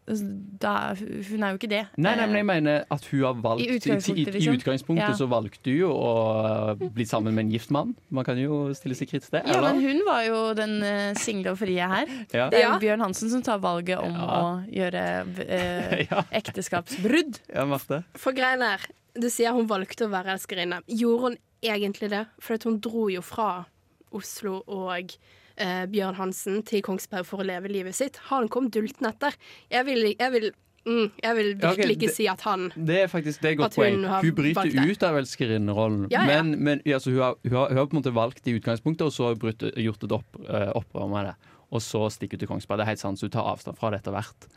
[0.08, 1.82] da Hun er jo ikke det.
[2.00, 4.98] Nei, nei, men jeg mener at hun har valgt I I, i, utgangspunktet, liksom.
[4.98, 5.10] Ja.
[5.16, 7.94] så valgte hun jo å bli sammen med en gift mann.
[8.14, 9.44] Man kan jo stille seg kritisk til det.
[9.52, 12.06] Ja, men hun var jo den uh, single og frie her.
[12.38, 12.46] Ja.
[12.52, 14.40] Det er jo Bjørn Hansen som tar valget om å
[14.70, 15.02] gjøre
[15.42, 17.40] eh, ekteskapsbrudd.
[17.50, 18.02] Ja, Marte?
[18.20, 18.84] For greien er,
[19.16, 20.82] du sier hun valgte å være elskerinne.
[20.86, 22.24] Gjorde hun egentlig det?
[22.44, 23.64] For at hun dro jo fra
[24.14, 25.16] Oslo og
[25.60, 28.16] eh, Bjørn Hansen til Kongsberg for å leve livet sitt.
[28.30, 29.36] Han kom dulten etter?
[29.72, 30.48] Jeg vil, jeg vil,
[30.86, 33.56] mm, jeg vil virkelig okay, ikke det- si at han Det er faktisk det er
[33.62, 34.04] godt poeng.
[34.06, 36.08] Hun bryter ut av elskerinnerollen.
[36.10, 36.26] Ja, ja.
[36.42, 39.06] Men, men altså, hun, har, hun, har, hun har på en måte valgt i utgangspunktet,
[39.06, 41.36] og så har brutt, gjort et opp, eh, opprør med det.
[41.70, 42.78] Og så stikker hun til Kongsberg.
[42.78, 44.48] Det er helt sant, så hun tar avstand fra det etter hvert.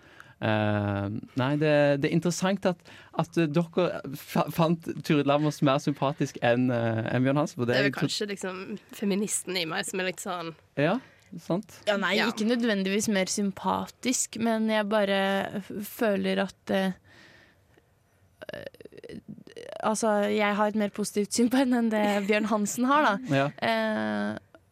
[0.41, 2.79] Eh, nei, det, det er interessant at,
[3.21, 7.61] at dere fant Turid Lammers mer sympatisk enn uh, en Bjørn Hansen.
[7.61, 8.61] Det, Det er vel kanskje liksom
[8.97, 10.97] feministen i meg som er litt sånn Ja,
[11.45, 11.77] sant?
[11.85, 15.21] Ja, nei, ikke nødvendigvis mer sympatisk, men jeg bare
[15.85, 16.97] føler at eh,
[18.49, 18.69] eh,
[19.81, 23.13] Altså, jeg har et mer positivt syn på henne enn det Bjørn Hansen har, da.
[23.33, 23.45] Ja.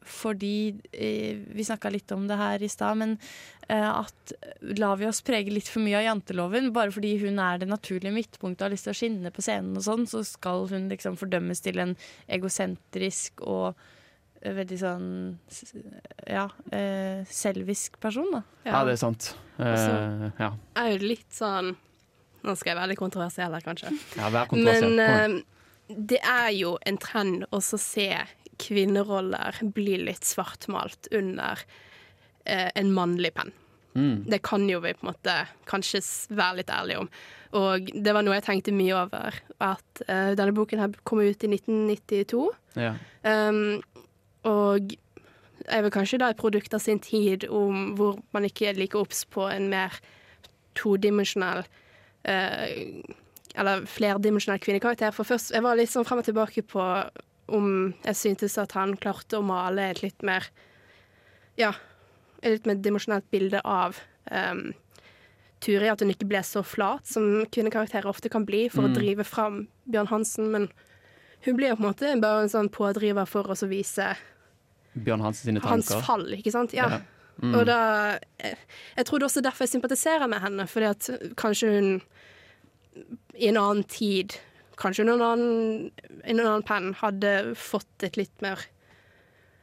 [0.10, 0.52] Fordi
[0.92, 3.14] eh, Vi snakka litt om det her i stad, men
[3.70, 4.34] eh, at
[4.80, 8.14] lar vi oss prege litt for mye av janteloven, bare fordi hun er det naturlige
[8.16, 11.18] midtpunktet og har lyst til å skinne på scenen og sånn, så skal hun liksom
[11.22, 11.96] fordømmes til en
[12.28, 13.76] egosentrisk og
[14.42, 15.08] eh, veldig sånn
[16.30, 18.42] ja, eh, selvisk person, da.
[18.66, 19.34] Ja, det er sant.
[19.60, 20.52] Eh, Altså- ja.
[20.80, 21.76] er jo litt sånn
[22.40, 23.90] Nå skal jeg være litt kontroversiell her, kanskje.
[24.16, 24.96] ja, vær kontroversiell.
[24.96, 28.06] Men eh, det er jo en trend å så se
[28.60, 31.62] kvinneroller blir litt svartmalt under
[32.46, 33.54] eh, en mannlig penn.
[33.96, 34.24] Mm.
[34.30, 35.36] Det kan jo vi på en måte
[35.70, 37.10] kanskje være litt ærlige om.
[37.60, 39.38] Og det var noe jeg tenkte mye over.
[39.64, 42.46] At eh, denne boken her kom ut i 1992.
[42.78, 42.94] Ja.
[43.26, 43.80] Um,
[44.48, 44.94] og
[45.70, 48.98] er vel kanskje da et produkt av sin tid om hvor man ikke er like
[48.98, 49.98] obs på en mer
[50.78, 51.66] todimensjonell
[52.30, 53.02] eh,
[53.60, 55.12] Eller flerdimensjonell kvinnekarakter.
[55.12, 56.84] For først, jeg var litt sånn frem og tilbake på
[57.52, 60.46] om jeg syntes at han klarte å male et litt mer
[61.60, 61.74] Ja,
[62.42, 63.98] et litt mer dimensjonelt bilde av
[64.32, 64.74] um,
[65.60, 65.90] Turi.
[65.92, 68.90] At hun ikke ble så flat som kvinnekarakterer ofte kan bli for Mm.
[68.92, 70.52] å drive fram Bjørn Hansen.
[70.52, 70.70] Men
[71.46, 74.16] hun blir på en måte bare en sånn pådriver for å vise
[74.96, 75.70] Bjørn Hansen sine tanker.
[75.70, 76.74] hans fall, ikke sant?
[76.74, 76.90] Ja.
[76.90, 77.02] Ja.
[77.42, 77.54] Mm.
[77.56, 78.58] Og da Jeg,
[78.98, 82.02] jeg tror det også derfor jeg sympatiserer med henne, fordi at kanskje hun
[83.40, 84.36] i en annen tid
[84.80, 88.68] Kanskje under en annen, en annen penn hadde fått et litt mer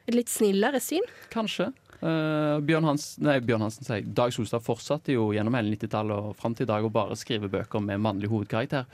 [0.06, 1.02] Et litt snillere syn.
[1.32, 1.72] Kanskje.
[1.98, 6.36] Uh, Bjørn, Hans, nei, Bjørn Hansen sier Dag Solstad fortsatte jo gjennom hele 90-tallet og
[6.38, 8.86] fram til i dag å bare skrive bøker med mannlig hovedkarakter.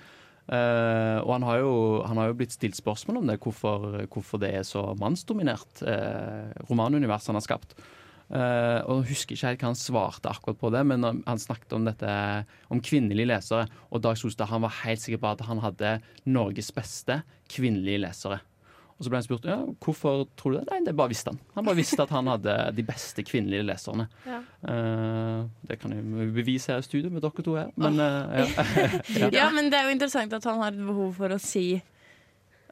[0.49, 1.75] Uh, og han har, jo,
[2.09, 6.49] han har jo blitt stilt spørsmål om det, hvorfor, hvorfor det er så mannsdominert uh,
[6.71, 7.77] romanunivers han har skapt.
[8.33, 11.41] Eh, og jeg husker ikke helt hva han svarte akkurat på det, men han, han
[11.41, 12.13] snakket om dette
[12.73, 13.67] om kvinnelige lesere.
[13.93, 17.21] Og Dag Solstad han var helt sikker på at han hadde Norges beste
[17.53, 18.41] kvinnelige lesere.
[18.97, 20.67] Og så ble han spurt ja, hvorfor tror du det.
[20.71, 21.41] Nei, det bare visste han.
[21.57, 24.07] Han bare visste at han hadde de beste kvinnelige leserne.
[24.29, 24.39] Ja.
[24.63, 28.47] Uh, det kan jeg bevise her i studio med dere to her, men uh, ja.
[29.41, 31.67] Ja, men det er jo interessant at han har et behov for å si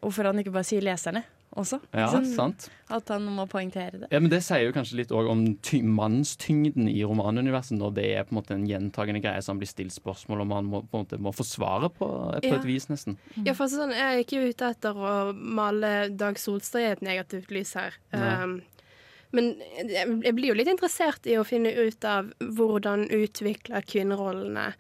[0.01, 1.27] Hvorfor han ikke bare sier leserne
[1.59, 1.81] også.
[1.93, 2.69] Ja, Sånn sant.
[2.91, 4.09] At han må poengtere det.
[4.13, 8.25] Ja, men Det sier jo kanskje litt om ty mannstyngden i romanuniverset, når det er
[8.27, 11.05] på en måte en gjentagende greie som blir stilt spørsmål om man må, på en
[11.07, 12.57] måte må forsvare på, på Ja.
[12.59, 13.17] et vis, nesten.
[13.45, 17.51] Ja, for sånn, Jeg er ikke ute etter å male Dag Solstad i et negativt
[17.51, 17.95] lys her.
[18.13, 18.63] Um,
[19.33, 24.73] men jeg jeg blir jo litt interessert i å finne ut av hvordan utvikler kvinnerollene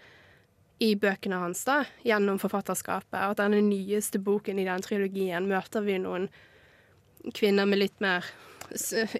[0.80, 3.12] i bøkene hans da, gjennom forfatterskapet.
[3.14, 6.28] Og at denne nyeste boken i den trilogien møter vi noen
[7.36, 8.24] kvinner med litt mer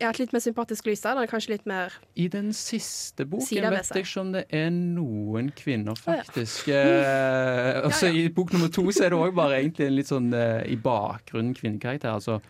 [0.01, 1.21] ja, litt mer sympatisk lys der.
[1.31, 5.99] Kanskje litt mer I den siste boken vet jeg ikke om det er noen kvinner,
[5.99, 6.21] ja.
[6.21, 6.71] faktisk.
[6.71, 10.31] Eh, altså, I bok nummer to så er det òg bare egentlig en litt sånn
[10.37, 12.15] eh, i bakgrunnen kvinnekarakter.
[12.15, 12.41] Altså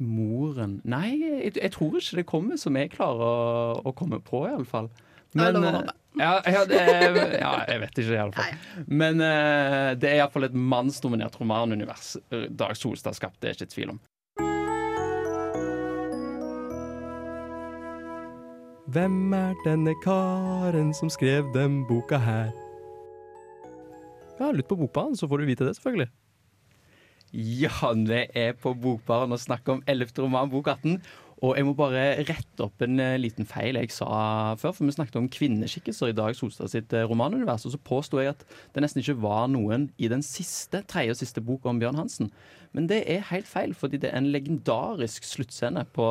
[0.00, 4.44] Moren Nei, jeg, jeg tror ikke det kommer som jeg klarer å, å komme på,
[4.50, 4.90] iallfall.
[5.32, 5.80] Ja, Men eh,
[6.18, 8.54] ja, ja, er, ja, jeg vet ikke, iallfall.
[8.90, 12.16] Men uh, det er iallfall et mannsdominert romanunivers
[12.50, 14.00] Dag Solstad skapte, det er ikke tvil om.
[18.90, 22.48] Hvem er denne karen som skrev den boka her?
[24.40, 26.08] Ja, lytt på Bokbaren, så får du vite det, selvfølgelig.
[27.60, 30.16] Ja, vi er på Bokbaren og snakker om 11.
[30.24, 30.96] roman, bok 18.
[31.40, 34.94] Og jeg må bare rette opp en eh, liten feil jeg sa før, for vi
[34.96, 38.42] snakket om kvinneskikkelser i Dag Solstad sitt eh, romanunivers, og så påsto jeg at
[38.74, 42.32] det nesten ikke var noen i den siste, tredje og siste boka om Bjørn Hansen.
[42.76, 46.08] Men det er helt feil, fordi det er en legendarisk sluttscene på,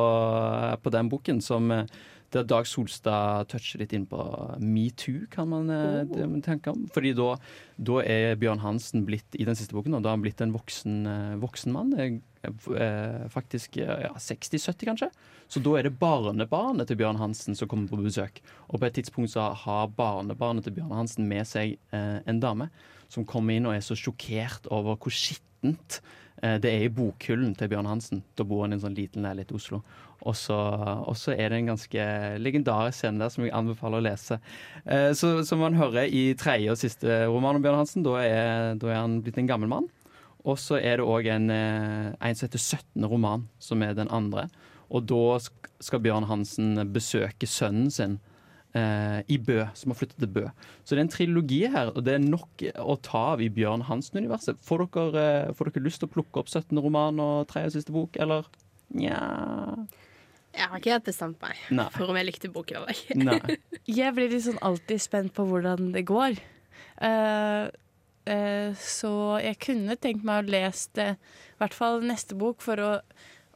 [0.82, 2.00] på den boken som eh,
[2.34, 4.20] der Dag Solstad toucher litt inn på
[4.62, 6.36] metoo, kan man oh.
[6.44, 6.86] tenke om.
[6.94, 7.32] Fordi da,
[7.76, 10.54] da er Bjørn Hansen blitt, i den siste boken, og da er han blitt en
[10.54, 11.92] voksen, eh, voksen mann.
[11.98, 15.10] eh, eh, Faktisk eh, ja, 60-70, kanskje.
[15.50, 18.38] Så da er det barnebarnet til Bjørn Hansen som kommer på besøk.
[18.68, 22.70] Og på et tidspunkt så har barnebarnet til Bjørn Hansen med seg eh, en dame
[23.10, 27.50] som kommer inn og er så sjokkert over hvor skittent eh, det er i bokhyllen
[27.58, 28.22] til Bjørn Hansen.
[28.38, 29.82] Da bor han i en sånn liten leilighet i Oslo.
[30.28, 32.06] Og så, er det en ganske
[32.40, 34.40] legendarisk scene der som jeg anbefaler å lese.
[34.84, 38.74] Eh, så Som man hører i tredje og siste roman om Bjørn Hansen, da er,
[38.80, 39.88] da er han blitt en gammel mann.
[40.44, 43.08] Og så er det òg en, eh, en som heter 17.
[43.08, 44.48] roman, som er den andre.
[44.90, 45.38] Og da
[45.80, 48.18] skal Bjørn Hansen besøke sønnen sin
[48.76, 50.44] eh, i Bø, som har flyttet til Bø.
[50.84, 53.86] Så det er en trilogi her, og det er nok å ta av i Bjørn
[53.88, 54.60] Hansen-universet.
[54.66, 54.86] Får,
[55.18, 56.78] eh, får dere lyst til å plukke opp 17.
[56.78, 58.48] roman og tredje og siste bok, eller?
[58.90, 59.18] Nja
[60.50, 61.86] Jeg har ikke helt bestemt meg Nei.
[61.94, 63.58] for om jeg likte boken eller ikke.
[64.00, 66.40] Jeg blir sånn alltid spent på hvordan det går.
[67.00, 67.70] Uh,
[68.26, 71.06] eh, så jeg kunne tenkt meg å lese det,
[71.54, 72.90] i hvert fall neste bok, for å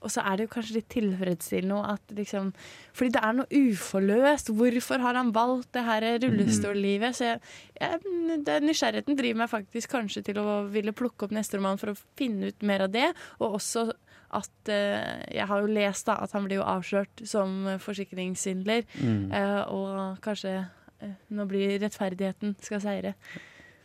[0.05, 2.52] og så er det jo kanskje litt tilfredsstillende at liksom
[2.94, 4.52] Fordi det er noe uforløst.
[4.55, 7.16] Hvorfor har han valgt det her rullestollivet?
[7.16, 7.40] Så jeg,
[7.80, 11.94] jeg, det, nysgjerrigheten driver meg faktisk kanskje til å ville plukke opp neste roman for
[11.94, 13.09] å finne ut mer av det.
[13.40, 13.88] Og også
[14.34, 18.86] at uh, Jeg har jo lest da at han blir jo avslørt som forsikringssvindler.
[19.00, 19.26] Mm.
[19.32, 23.14] Uh, og kanskje uh, nå blir rettferdigheten skal seire.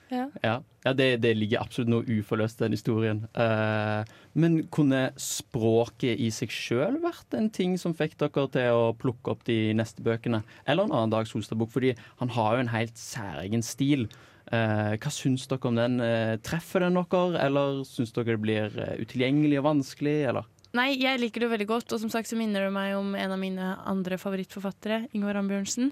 [0.10, 0.26] Ja.
[0.41, 0.55] Ja,
[0.86, 3.22] ja det, det ligger absolutt noe uforløst i den historien.
[3.38, 4.01] Uh,
[4.34, 9.36] men kunne språket i seg sjøl vært en ting som fikk dere til å plukke
[9.36, 10.41] opp de neste bøkene?
[10.66, 11.72] Eller en annen Dag Solstad-bok?
[11.76, 14.07] Fordi han har jo en helt særegen stil.
[14.49, 15.99] Uh, hva syns dere om den?
[16.01, 20.49] Uh, treffer den dere, eller syns dere det blir utilgjengelig og vanskelig, eller?
[20.78, 23.32] Nei, jeg liker det veldig godt, og som sagt så minner det meg om en
[23.34, 25.89] av mine andre favorittforfattere, Ingvar Ambjørnsen.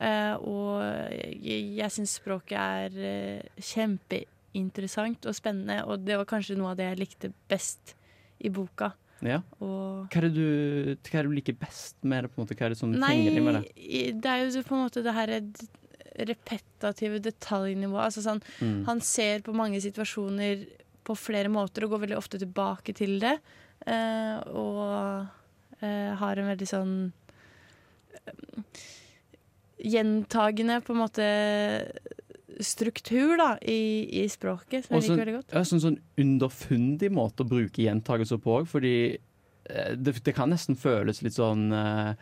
[0.00, 0.80] Eh, og
[1.42, 6.88] jeg, syns språket er eh, kjempeinteressant og spennende, og det var kanskje noe av det
[6.90, 7.94] jeg likte best
[8.42, 8.92] i boka.
[9.22, 9.38] Ja.
[9.62, 12.32] Og Hva er, det du, hva er det du liker best med det?
[12.32, 12.56] på en måte?
[12.58, 14.02] Hva er det som Nei, fenger deg med det?
[14.18, 15.34] det er jo på en måte det her
[16.32, 18.08] repetative detaljnivået.
[18.08, 18.84] Altså sånn, Mm.
[18.86, 20.66] Han ser på mange situasjoner
[21.04, 23.38] på flere måter og går veldig ofte tilbake til det.
[23.86, 25.26] Uh, og
[25.82, 27.12] uh, har en veldig sånn
[28.14, 28.60] eh,
[29.82, 31.26] gjentagende på en måte
[32.60, 35.54] struktur da, i, i språket, som jeg liker veldig godt.
[35.56, 40.52] ja, sånn, sånn underfundig måte å bruke gjentagelser på òg, fordi eh, det, det kan
[40.52, 42.12] nesten føles litt sånn eh,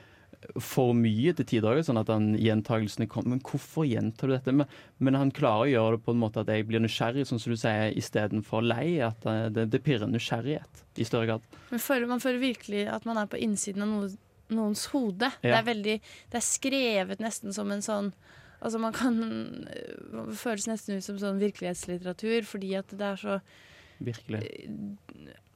[0.63, 1.77] for mye til tider.
[1.77, 3.35] også, Sånn at han, gjentagelsene kommer.
[3.35, 4.55] Men hvorfor gjentar du dette?
[4.57, 7.43] Men, men han klarer å gjøre det på en måte at jeg blir nysgjerrig, sånn
[7.43, 8.87] som du sier, istedenfor lei.
[9.05, 11.61] At eh, det, det pirrer nysgjerrighet i større grad.
[11.77, 14.11] Føler, man føler virkelig at man er på innsiden av noe,
[14.55, 15.31] noens hode.
[15.43, 18.13] Det er veldig Det er skrevet nesten som en sånn
[18.61, 19.17] Altså man kan
[19.71, 23.41] Det føles nesten ut som sånn virkelighetslitteratur fordi at det er så
[24.01, 24.39] Virkelig.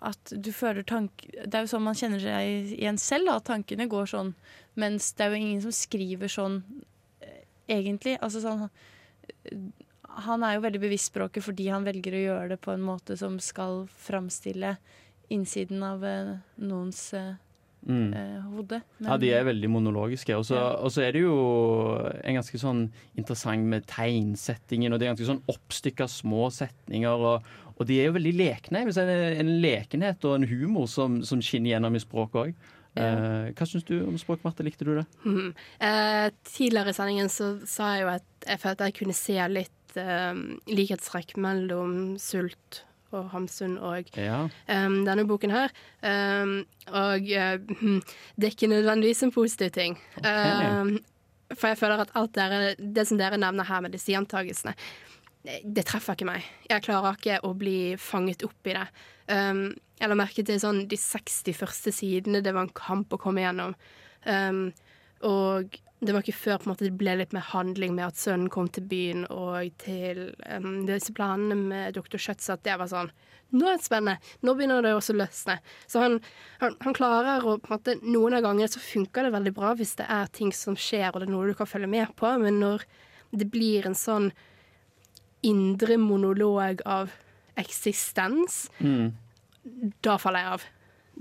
[0.04, 1.22] At du føler tank...
[1.32, 4.34] Det er jo sånn man kjenner seg igjen selv, at tankene går sånn.
[4.76, 6.58] Mens det er jo ingen som skriver sånn
[7.24, 8.18] eh, egentlig.
[8.20, 8.66] Altså sånn
[10.26, 13.16] Han er jo veldig bevisst språket fordi han velger å gjøre det på en måte
[13.16, 14.76] som skal framstille
[15.32, 17.32] innsiden av eh, noens eh,
[17.84, 18.12] Mm.
[18.16, 18.80] eh, hode.
[19.04, 20.36] Ja, de er veldig monologiske.
[20.38, 21.06] Og så ja.
[21.06, 21.34] er det jo
[22.24, 22.86] en ganske sånn
[23.18, 27.26] interessant med tegnsettingen, og det er ganske sånn oppstykka små setninger.
[27.32, 28.86] Og, og de er jo veldig lekne.
[28.88, 32.72] Er en lekenhet og en humor som, som skinner gjennom i språket òg.
[32.94, 34.64] Eh, hva syns du om språk, Marte?
[34.66, 35.06] Likte du det?
[35.26, 35.50] Mm.
[35.82, 39.98] Eh, tidligere i sendingen så sa jeg jo at jeg følte jeg kunne se litt
[39.98, 44.42] eh, likhetstrekk mellom Sult og Hamsun og Ja.
[44.68, 45.72] um, denne boken her.
[46.02, 46.54] Um,
[46.90, 48.00] og eh, hm,
[48.36, 49.98] det er ikke nødvendigvis en positiv ting.
[50.24, 50.98] Em,
[51.54, 54.74] for jeg føler at alt dere, det som dere nevner her med disse gjentagelsene
[55.44, 56.44] det treffer ikke meg.
[56.70, 58.84] Jeg klarer ikke å bli fanget opp i det.
[59.28, 59.66] Um,
[60.00, 62.40] jeg la merke til sånn de 60 første sidene.
[62.44, 63.74] Det var en kamp å komme gjennom.
[64.24, 64.62] Um,
[65.24, 68.18] og det var ikke før på en måte det ble litt mer handling med at
[68.20, 72.18] sønnen kom til byen og til um, disse planene med Dr.
[72.20, 73.10] Schjøtz, at det var sånn
[73.54, 74.18] Nå er det spennende.
[74.42, 75.54] Nå begynner det også å løsne.
[75.86, 76.16] Så han,
[76.58, 79.74] han, han klarer å på en måte Noen av gangene så funker det veldig bra
[79.78, 82.32] hvis det er ting som skjer, og det er noe du kan følge med på,
[82.42, 82.82] men når
[83.30, 84.32] det blir en sånn
[85.46, 87.12] indre monolog av
[87.60, 89.12] eksistens, Mm.
[90.02, 90.62] da faller jeg av.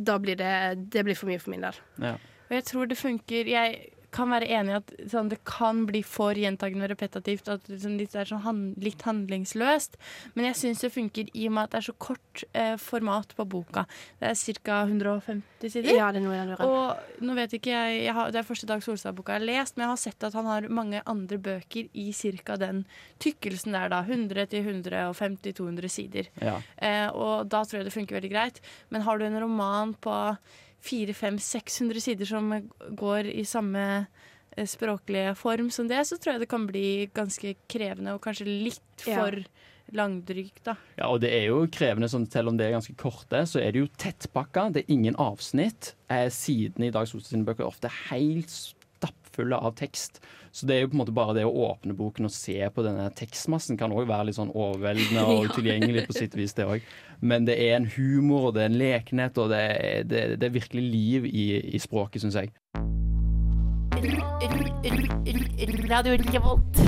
[0.10, 1.78] Da blir det, det blir for mye for min del.
[2.02, 2.16] Ja.
[2.50, 6.04] Og jeg tror det funker Jeg kan være enig i at sånn, det kan bli
[6.06, 7.50] for gjentagende og repetitivt.
[7.52, 9.98] At liksom, det er sånn han, litt handlingsløst.
[10.38, 13.36] Men jeg syns det funker i og med at det er så kort eh, format
[13.38, 13.86] på boka.
[14.22, 14.80] Det er ca.
[14.88, 15.92] 150 sider.
[15.98, 16.58] Ja, det er noe.
[16.66, 19.78] Og nå vet ikke jeg, jeg har, Det er første Dag Solstad-boka jeg har lest,
[19.78, 22.58] men jeg har sett at han har mange andre bøker i ca.
[22.60, 22.84] den
[23.24, 24.04] tykkelsen der, da.
[24.04, 26.30] 100 til 150-200 sider.
[26.42, 26.60] Ja.
[26.78, 28.62] Eh, og da tror jeg det funker veldig greit.
[28.94, 30.14] Men har du en roman på
[30.84, 32.50] 400-500-600 sider som
[33.00, 33.84] går i samme
[34.58, 38.48] eh, språklige form som det, så tror jeg det kan bli ganske krevende og kanskje
[38.50, 39.20] litt Ja.
[39.24, 39.40] for
[39.94, 40.76] langdrygt, da.
[40.98, 43.74] Ja, og det er jo krevende, sånn, selv om det er ganske korte, så er
[43.76, 44.70] det jo tettpakka.
[44.74, 45.92] Det er ingen avsnitt.
[46.10, 48.50] Eh, sidene i Dag Solstad sine bøker er ofte helt
[49.34, 50.22] stappfulle av tekst.
[50.52, 52.84] Så det er jo på en måte bare det å åpne boken og se på
[52.86, 56.82] denne tekstmassen kan òg være litt sånn overveldende og utilgjengelig på sitt vis, det òg.
[57.22, 60.50] Men det er en humor, og det er en lekenhet, og det er, det, det
[60.50, 62.54] er virkelig liv i, i språket, syns jeg.
[65.90, 66.84] Radio Revolt.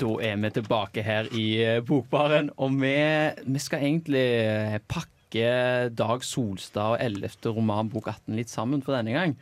[0.00, 2.96] Da er vi tilbake her i eh, Bokbaren, og vi,
[3.44, 7.52] vi skal egentlig eh, pakke Dag Solstad og 11.
[7.52, 9.36] roman Bok 18 litt sammen for denne gang.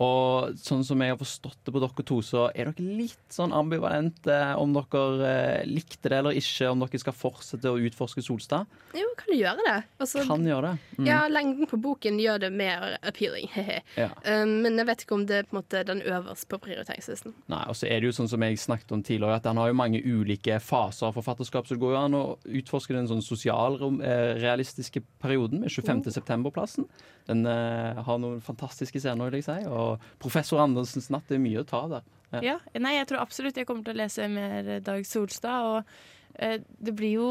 [0.00, 3.52] Og sånn som jeg har forstått det på dere to, så er dere litt sånn
[3.54, 8.70] ambivalente om dere eh, likte det eller ikke, om dere skal fortsette å utforske Solstad.
[8.96, 9.76] Jo, kan du gjøre det?
[10.00, 10.96] Altså, Kan gjøre det.
[10.98, 11.06] Mm.
[11.10, 13.50] Ja, lengden på boken gjør det mer appealing.
[13.92, 14.08] Ja.
[14.24, 17.34] um, men jeg vet ikke om det er på en måte den øverst på prioriteringslisten.
[17.52, 19.68] Nei, og så er det jo sånn som jeg snakket om tidligere, at han har
[19.70, 22.22] jo mange ulike faser av forfatterskap, så det går jo an å
[22.60, 26.04] utforske den sånn sosialrealistiske perioden med 25.
[26.16, 26.88] september-plassen.
[27.28, 29.81] Den eh, har noen fantastiske scener, vil jeg si, og
[30.22, 32.02] professor Andersens natt det er mye å ta der.
[32.42, 36.58] Ja, Nei, jeg tror absolutt jeg kommer til å lese mer Dag Solstad, og eh,
[36.80, 37.30] det blir jo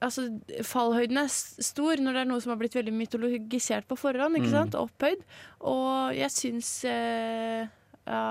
[0.00, 0.22] Altså,
[0.64, 4.48] fallhøyden er stor når det er noe som har blitt veldig mytologisert på forhånd, ikke
[4.48, 4.54] Mm.
[4.54, 4.76] sant?
[4.80, 5.20] Opphøyd.
[5.60, 7.66] Og jeg syns eh,
[8.08, 8.22] ja,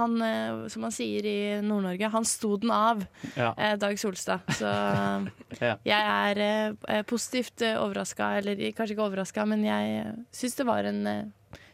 [0.00, 3.04] han, eh, som han sier i Nord-Norge, han sto den av,
[3.36, 3.52] Ja.
[3.56, 4.40] eh, Dag Solstad.
[4.58, 4.66] Så
[5.62, 5.76] Ja.
[5.86, 10.66] jeg er eh, positivt eh, overraska, eller kanskje ikke overraska, men jeg eh, syns det
[10.66, 11.22] var en eh,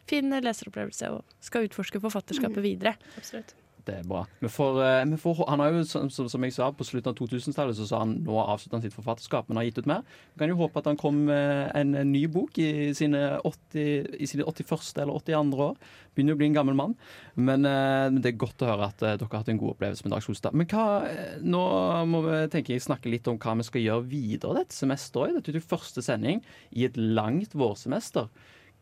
[0.09, 2.97] fin leseropplevelse og skal utforske forfatterskapet videre.
[3.21, 3.57] Absolutt.
[3.89, 4.25] Det er bra.
[4.53, 7.87] Får, eh, får, han har jo, som, som jeg sa, På slutten av 2000-tallet så
[7.89, 10.03] sa han nå avslutter han sitt forfatterskap, men har gitt ut mer.
[10.35, 14.19] Vi kan jo håpe at han kom med en, en ny bok i sine, 80,
[14.21, 14.93] i sine 81.
[15.05, 15.63] eller 82.
[15.69, 15.79] år.
[16.17, 16.99] Begynner å bli en gammel mann.
[17.39, 20.05] Men eh, det er godt å høre at eh, dere har hatt en god opplevelse
[20.05, 20.59] med Dag Solstad.
[20.59, 21.65] Men hva, eh, nå
[22.13, 25.39] må vi tenke, jeg, snakke litt om hva vi skal gjøre videre dette semesteret.
[25.39, 26.45] Dette er jo første sending
[26.77, 28.29] i et langt vårsemester.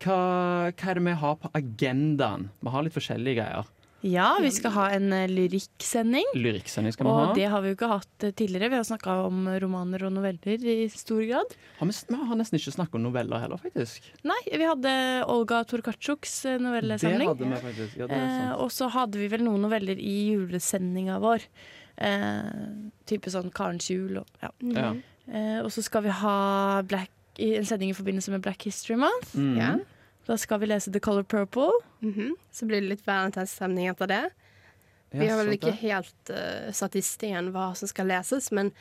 [0.04, 0.18] Hva,
[0.76, 2.50] hva er det vi har på agendaen?
[2.60, 3.72] Vi har litt forskjellige greier.
[4.06, 6.26] Ja, vi skal ha en eh, lyrikksending.
[6.36, 7.30] Lyrikksending skal vi Og ha.
[7.34, 8.68] det har vi jo ikke hatt eh, tidligere.
[8.70, 11.56] Vi har snakka om romaner og noveller i stor grad.
[11.80, 14.06] Har vi, vi har nesten ikke snakket om noveller heller, faktisk.
[14.28, 14.92] Nei, vi hadde
[15.32, 17.32] Olga Torkatsjuks eh, novellesamling.
[17.32, 17.98] Det hadde vi faktisk.
[18.04, 21.48] Ja, det er Eh, og så hadde vi vel noen noveller i julesendinga vår.
[21.96, 22.54] Eh,
[23.08, 24.52] type sånn Karens jul og ja.
[24.76, 24.90] Ja.
[25.26, 26.36] Eh, og så skal vi ha
[26.86, 29.36] Black, i en sending i forbindelse med Black History Month.
[29.36, 29.58] Mm.
[29.58, 29.70] Ja.
[30.26, 31.70] Da skal vi lese The Color Purple.
[32.00, 32.34] Mhm.
[32.50, 34.24] Så blir det litt valentines-stemning etter det.
[35.10, 35.80] Vi har vel ikke det.
[35.84, 38.72] helt uh, satt i sten hva som skal leses, men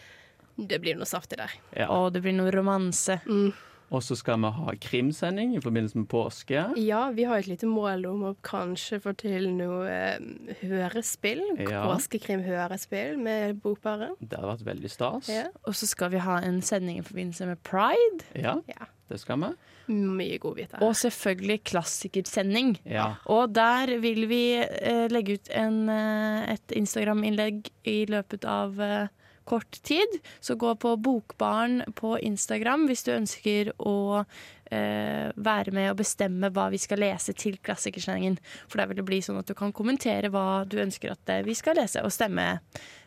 [0.56, 1.53] det blir noe saftig der.
[1.76, 1.88] Ja.
[1.93, 3.20] Og det blir noe romanse.
[3.28, 3.53] Mm.
[3.95, 6.65] Og så skal vi ha krimsending i forbindelse med påske.
[6.83, 11.43] Ja, vi har et lite mål om å kanskje få til noe eh, hørespill.
[11.63, 11.85] Ja.
[11.87, 14.17] Påskekrim-hørespill med Bokbaren.
[14.19, 15.29] Det hadde vært veldig stas.
[15.31, 15.45] Ja.
[15.63, 18.27] Og så skal vi ha en sending i forbindelse med Pride.
[18.35, 18.89] Ja, Ja.
[19.09, 19.53] det skal vi.
[19.95, 20.81] Mye godbiter.
[20.81, 22.75] Og selvfølgelig klassikersending.
[22.89, 23.13] Ja.
[23.29, 29.07] Og der vil vi eh, legge ut en, eh, et Instagram-innlegg i løpet av eh,
[29.45, 30.19] kort tid.
[30.39, 36.51] Så gå på Bokbaren på Instagram hvis du ønsker å eh, være med og bestemme
[36.53, 38.39] hva vi skal lese til klassikersendingen.
[38.67, 41.45] For der vil det bli sånn at du kan kommentere hva du ønsker at eh,
[41.47, 42.57] vi skal lese, og stemme,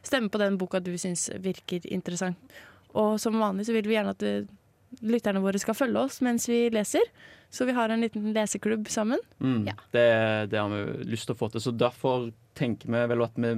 [0.06, 2.38] stemme på den boka du syns virker interessant.
[2.98, 4.48] Og som vanlig så vil vi gjerne at du
[5.04, 7.04] lytterne våre skal følge oss mens vi leser.
[7.50, 9.20] Så vi har en liten leseklubb sammen.
[9.40, 9.68] Mm.
[9.92, 10.06] Det,
[10.52, 11.64] det har vi lyst til å få til.
[11.64, 12.28] Så derfor
[12.58, 13.54] tenker vi vel at vi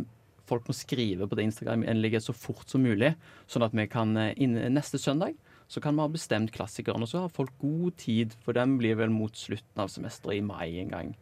[0.50, 3.14] folk må skrive på det Instagram-innlegget så fort som mulig,
[3.50, 4.34] sånn at vi kan eh,
[4.70, 5.38] neste søndag
[5.70, 8.96] så kan vi ha bestemt klassikeren, og så har folk god tid, for den blir
[8.98, 11.12] vel mot slutten av semesteret i mai en gang.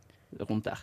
[0.41, 0.81] Rundt der.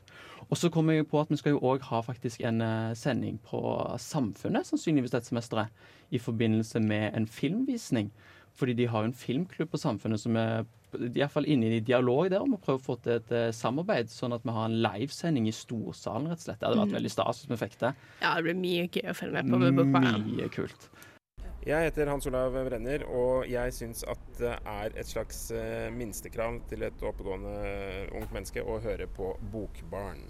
[0.50, 3.40] Og så kommer jeg på at vi skal jo òg ha faktisk en eh, sending
[3.46, 3.62] på
[4.02, 5.74] Samfunnet, sannsynligvis dette semesteret,
[6.14, 8.12] i forbindelse med en filmvisning.
[8.56, 10.66] Fordi de har jo en filmklubb på Samfunnet som er
[11.16, 14.34] iallfall inne i dialog der om å prøve å få til et eh, samarbeid, sånn
[14.36, 16.60] at vi har en livesending i storsalen, rett og slett.
[16.60, 16.98] Det hadde vært Mm.
[17.00, 17.94] veldig stas hvis vi fikk det.
[18.22, 19.74] Ja, det blir mye gøy å følge med på.
[19.84, 20.26] Bokbaren.
[20.36, 20.90] Mye kult.
[21.66, 26.60] Jeg heter Hans Olav Brenner, og jeg syns at det er et slags eh, minstekrav
[26.70, 27.56] til et oppegående
[28.14, 30.22] ungt menneske å høre på Bokbarn.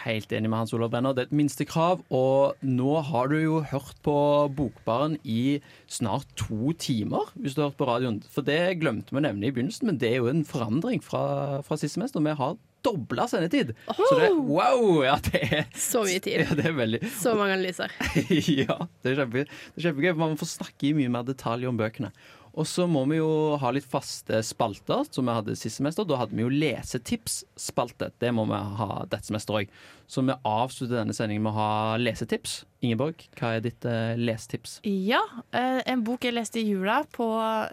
[0.00, 1.12] Helt enig med Hans Olav Brenner.
[1.12, 2.00] Det er et minstekrav.
[2.14, 4.14] Og nå har du jo hørt på
[4.56, 8.22] Bokbaren i snart to timer, hvis du har hørt på radioen.
[8.32, 11.80] For det glemte vi nevne i begynnelsen, men det er jo en forandring fra, fra
[11.80, 12.24] sist semester.
[12.24, 13.74] Vi har dobla sendetid.
[13.92, 15.02] Så det, wow!
[15.04, 16.46] Ja, det er Så mye tid.
[16.46, 17.92] Ja, det er veldig Så mange analyser.
[18.62, 20.14] ja, det er, kjempe, det er kjempegøy.
[20.16, 22.12] Man får snakke i mye mer detalj om bøkene.
[22.58, 26.06] Og så må vi jo ha litt faste spalter, som vi hadde sist semester.
[26.08, 28.10] Da hadde vi jo lesetipsspalte.
[28.18, 29.74] Det må vi ha dette semesteret òg.
[30.10, 32.64] Så vi avslutter denne sendingen med å ha lesetips.
[32.82, 34.78] Ingeborg, hva er ditt eh, lesetips?
[34.88, 35.20] Ja,
[35.54, 37.26] eh, en bok jeg leste i jula på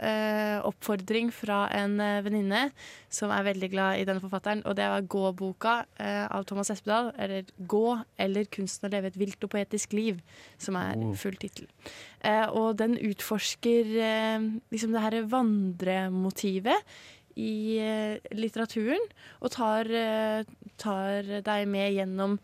[0.04, 2.66] eh, oppfordring fra en eh, venninne
[3.10, 7.10] som er veldig glad i denne forfatteren, og det var Gå-boka eh, av Thomas Espedal,
[7.18, 7.86] eller Gå
[8.20, 10.20] eller kunsten å leve et vilt og poetisk liv,
[10.62, 11.14] som er Oh.
[11.18, 11.66] full tittel.
[12.22, 13.90] Eh, og den utforsker
[14.74, 16.84] liksom det her vandremotivet
[17.38, 19.04] i eh, litteraturen,
[19.42, 20.44] og tar, eh,
[20.82, 22.38] tar deg med gjennom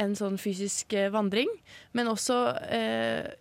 [0.00, 1.50] en sånn fysisk eh, vandring,
[1.94, 2.38] men også
[2.72, 3.34] eh,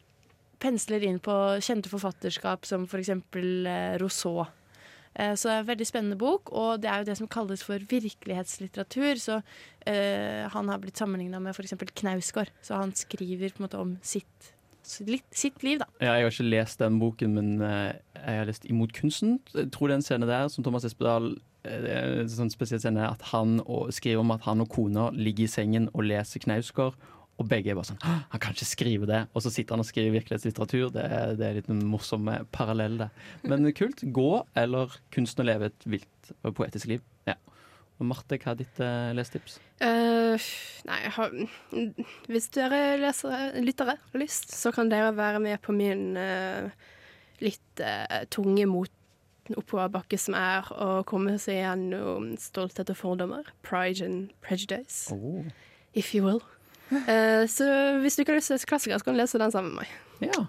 [0.64, 3.12] pensler inn på kjente forfatterskap som f.eks.
[3.12, 4.46] Eh, Rousseau.
[5.14, 7.64] Eh, så det er en veldig spennende bok, og det er jo det som kalles
[7.66, 9.22] for virkelighetslitteratur.
[9.22, 9.40] Så
[9.90, 11.76] eh, han har blitt sammenligna med f.eks.
[11.94, 14.54] Knausgård, så han skriver på en måte om sitt,
[14.88, 15.88] sitt, sitt liv, da.
[16.02, 19.40] Ja, jeg har ikke lest den boken, men eh, jeg har lest 'Imot kunsten'.
[19.54, 23.08] Jeg tror det er en scene der som Thomas Espedal eh, en sånn spesiell scene
[23.08, 26.96] at han og, skriver om at han og kona ligger i sengen og leser Knausgård.
[27.42, 29.24] Og begge er bare sånn Han kan ikke skrive det.
[29.34, 30.92] Og så sitter han og skriver virkelighetslitteratur.
[30.94, 33.10] Det er, det er litt en morsom eh, parallell, det.
[33.44, 34.06] Men kult.
[34.06, 37.02] Gå eller kunsten å leve et vilt og poetisk liv.
[38.06, 39.58] Marte, hva er ditt uh, lesetips?
[39.84, 40.48] Uh,
[40.90, 41.34] nei, har,
[42.32, 46.70] hvis dere lesere, lyttere har lyst, så kan dere være med på min uh,
[47.44, 47.84] litt
[48.32, 48.92] tunge mot
[49.60, 53.50] oppoverbakke som er å komme seg gjennom stolthet og fordommer.
[53.66, 55.44] Pride and prejudice, Oh.
[55.94, 56.40] if you will.
[57.50, 57.66] Så
[58.04, 59.74] hvis du ikke har lyst til å lese klassikere, så kan du lese den sammen
[59.74, 60.30] med meg.
[60.30, 60.46] Ja.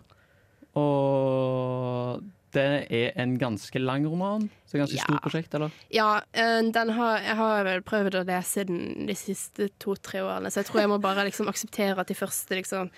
[0.78, 2.22] Og
[2.55, 4.46] det er en ganske lang roman.
[4.70, 5.05] Så ganske Ja.
[5.07, 5.70] stort prosjekt, eller?
[5.94, 10.50] Ja, eh, den har, jeg har vel prøvd å lese den de siste to-tre årene,
[10.50, 12.90] så jeg tror jeg må bare liksom akseptere at de første liksom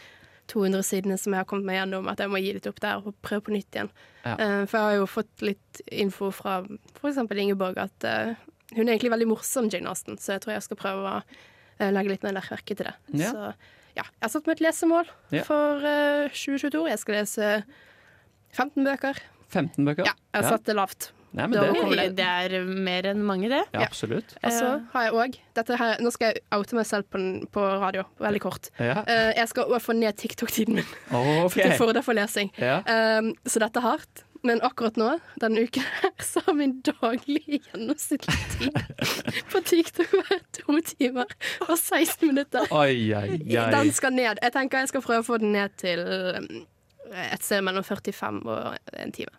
[0.46, 3.00] 200 sidene som jeg har kommet meg gjennom, at jeg må gi litt opp der
[3.02, 3.90] og prøve på nytt igjen.
[4.24, 4.36] Ja.
[4.38, 6.60] Eh, for jeg har jo fått litt info fra
[7.02, 7.18] f.eks.
[7.34, 8.34] Ingeborg at eh,
[8.76, 12.08] hun er egentlig veldig morsom, Jane Austen, så jeg tror jeg skal prøve å legge
[12.14, 12.94] litt mer merke til det.
[13.12, 13.32] Ja.
[13.32, 13.54] Så
[13.96, 15.06] ja, jeg har satt meg et lesemål
[15.44, 16.88] for eh, 2022.
[16.88, 17.50] Jeg skal lese
[18.56, 19.20] 15 bøker.
[19.52, 20.08] 15 bøker?
[20.08, 21.10] Ja, jeg har satt det lavt.
[21.36, 23.62] Ja, men Det det, Det, er mer enn mange, det.
[23.74, 24.36] ja, absolutt.
[24.42, 27.20] Og så har jeg òg Nå skal jeg oute meg selv på,
[27.52, 28.70] på radio, veldig kort.
[28.78, 29.02] Ja.
[29.04, 31.62] Uh, jeg skal òg få ned TikTok-tiden min okay.
[31.66, 32.52] til fordel for lesing.
[32.56, 32.80] Ja.
[33.18, 34.24] Um, så dette er hardt.
[34.46, 35.08] Men akkurat nå,
[35.42, 39.10] denne uken her, så har min daglige gjennomsnittlige tid
[39.52, 41.32] på TikTok vært to timer
[41.66, 42.68] og 16 minutter.
[42.70, 43.66] Oi, oi, oi.
[43.74, 44.40] Den skal ned.
[44.42, 46.64] Jeg tenker jeg skal prøve å få den ned til um,
[47.12, 49.34] et sted mellom 45 og en time.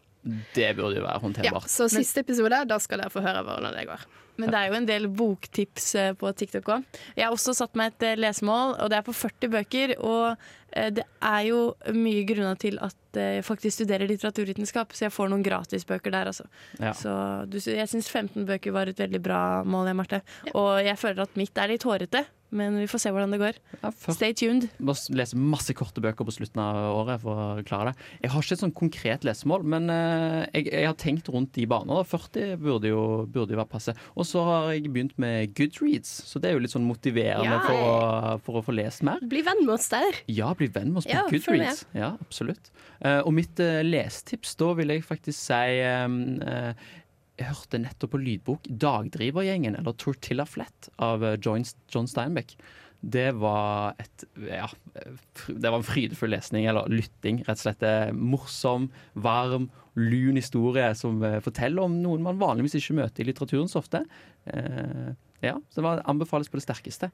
[0.55, 3.85] Det burde jo være Ja, så siste episode, da skal dere få høre hvordan det
[3.87, 4.05] går.
[4.37, 7.01] Men det er jo en del boktips eh, på TikTok òg.
[7.17, 9.95] Jeg har også satt meg et eh, lesemål, og det er på 40 bøker.
[9.97, 10.37] Og
[10.77, 11.61] eh, det er jo
[11.95, 16.45] mye grunner til at jeg faktisk studerer litteraturvitenskap, så jeg får noen gratisbøker der, altså.
[16.77, 16.93] Ja.
[16.93, 17.11] Så
[17.49, 20.19] du, jeg syns 15 bøker var et veldig bra mål, jeg, Marte.
[20.53, 23.57] Og jeg føler at mitt er litt hårete, men vi får se hvordan det går.
[24.05, 24.67] Stay tuned.
[24.77, 28.05] Må lese masse korte bøker på slutten av året for å klare det.
[28.21, 32.05] Jeg har ikke et sånn konkret lesemål, men jeg, jeg har tenkt rundt de baner.
[32.07, 33.97] 40 burde jo, burde jo være passe.
[34.13, 37.61] Og så har jeg begynt med Goodreads, så det er jo litt sånn motiverende Ja.
[37.63, 39.23] for, å, for å få lest mer.
[39.23, 40.19] Bli venn med oss der.
[40.27, 41.85] Ja, bli venn med oss på Ja, Goodreads.
[41.97, 42.71] Ja, absolutt.
[42.99, 46.73] Uh, og mitt uh, lestips, da vil jeg faktisk si um, uh,
[47.37, 52.55] Jeg hørte nettopp på lydbok 'Dagdrivergjengen', eller 'Tortilla Flat' av John Steinbeck.
[53.07, 54.67] Det var, et, ja,
[55.47, 57.85] det var en frydefull lesning, eller lytting, rett og slett.
[58.15, 63.71] Morsom, varm, lun historie som eh, forteller om noen man vanligvis ikke møter i litteraturen
[63.71, 64.03] så ofte.
[64.51, 65.13] Eh,
[65.45, 67.11] ja, så det anbefales på det sterkeste.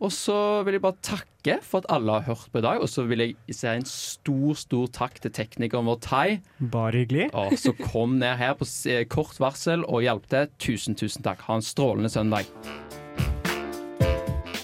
[0.00, 2.80] Og så vil jeg bare takke for at alle har hørt på i dag.
[2.80, 6.28] Og så vil jeg si en stor stor takk til teknikeren vår Tai.
[6.72, 7.28] Bare hyggelig.
[7.36, 8.68] Og så kom ned her på
[9.12, 10.48] kort varsel og hjalp til.
[10.56, 11.44] Tusen, tusen takk.
[11.50, 12.48] Ha en strålende søndag.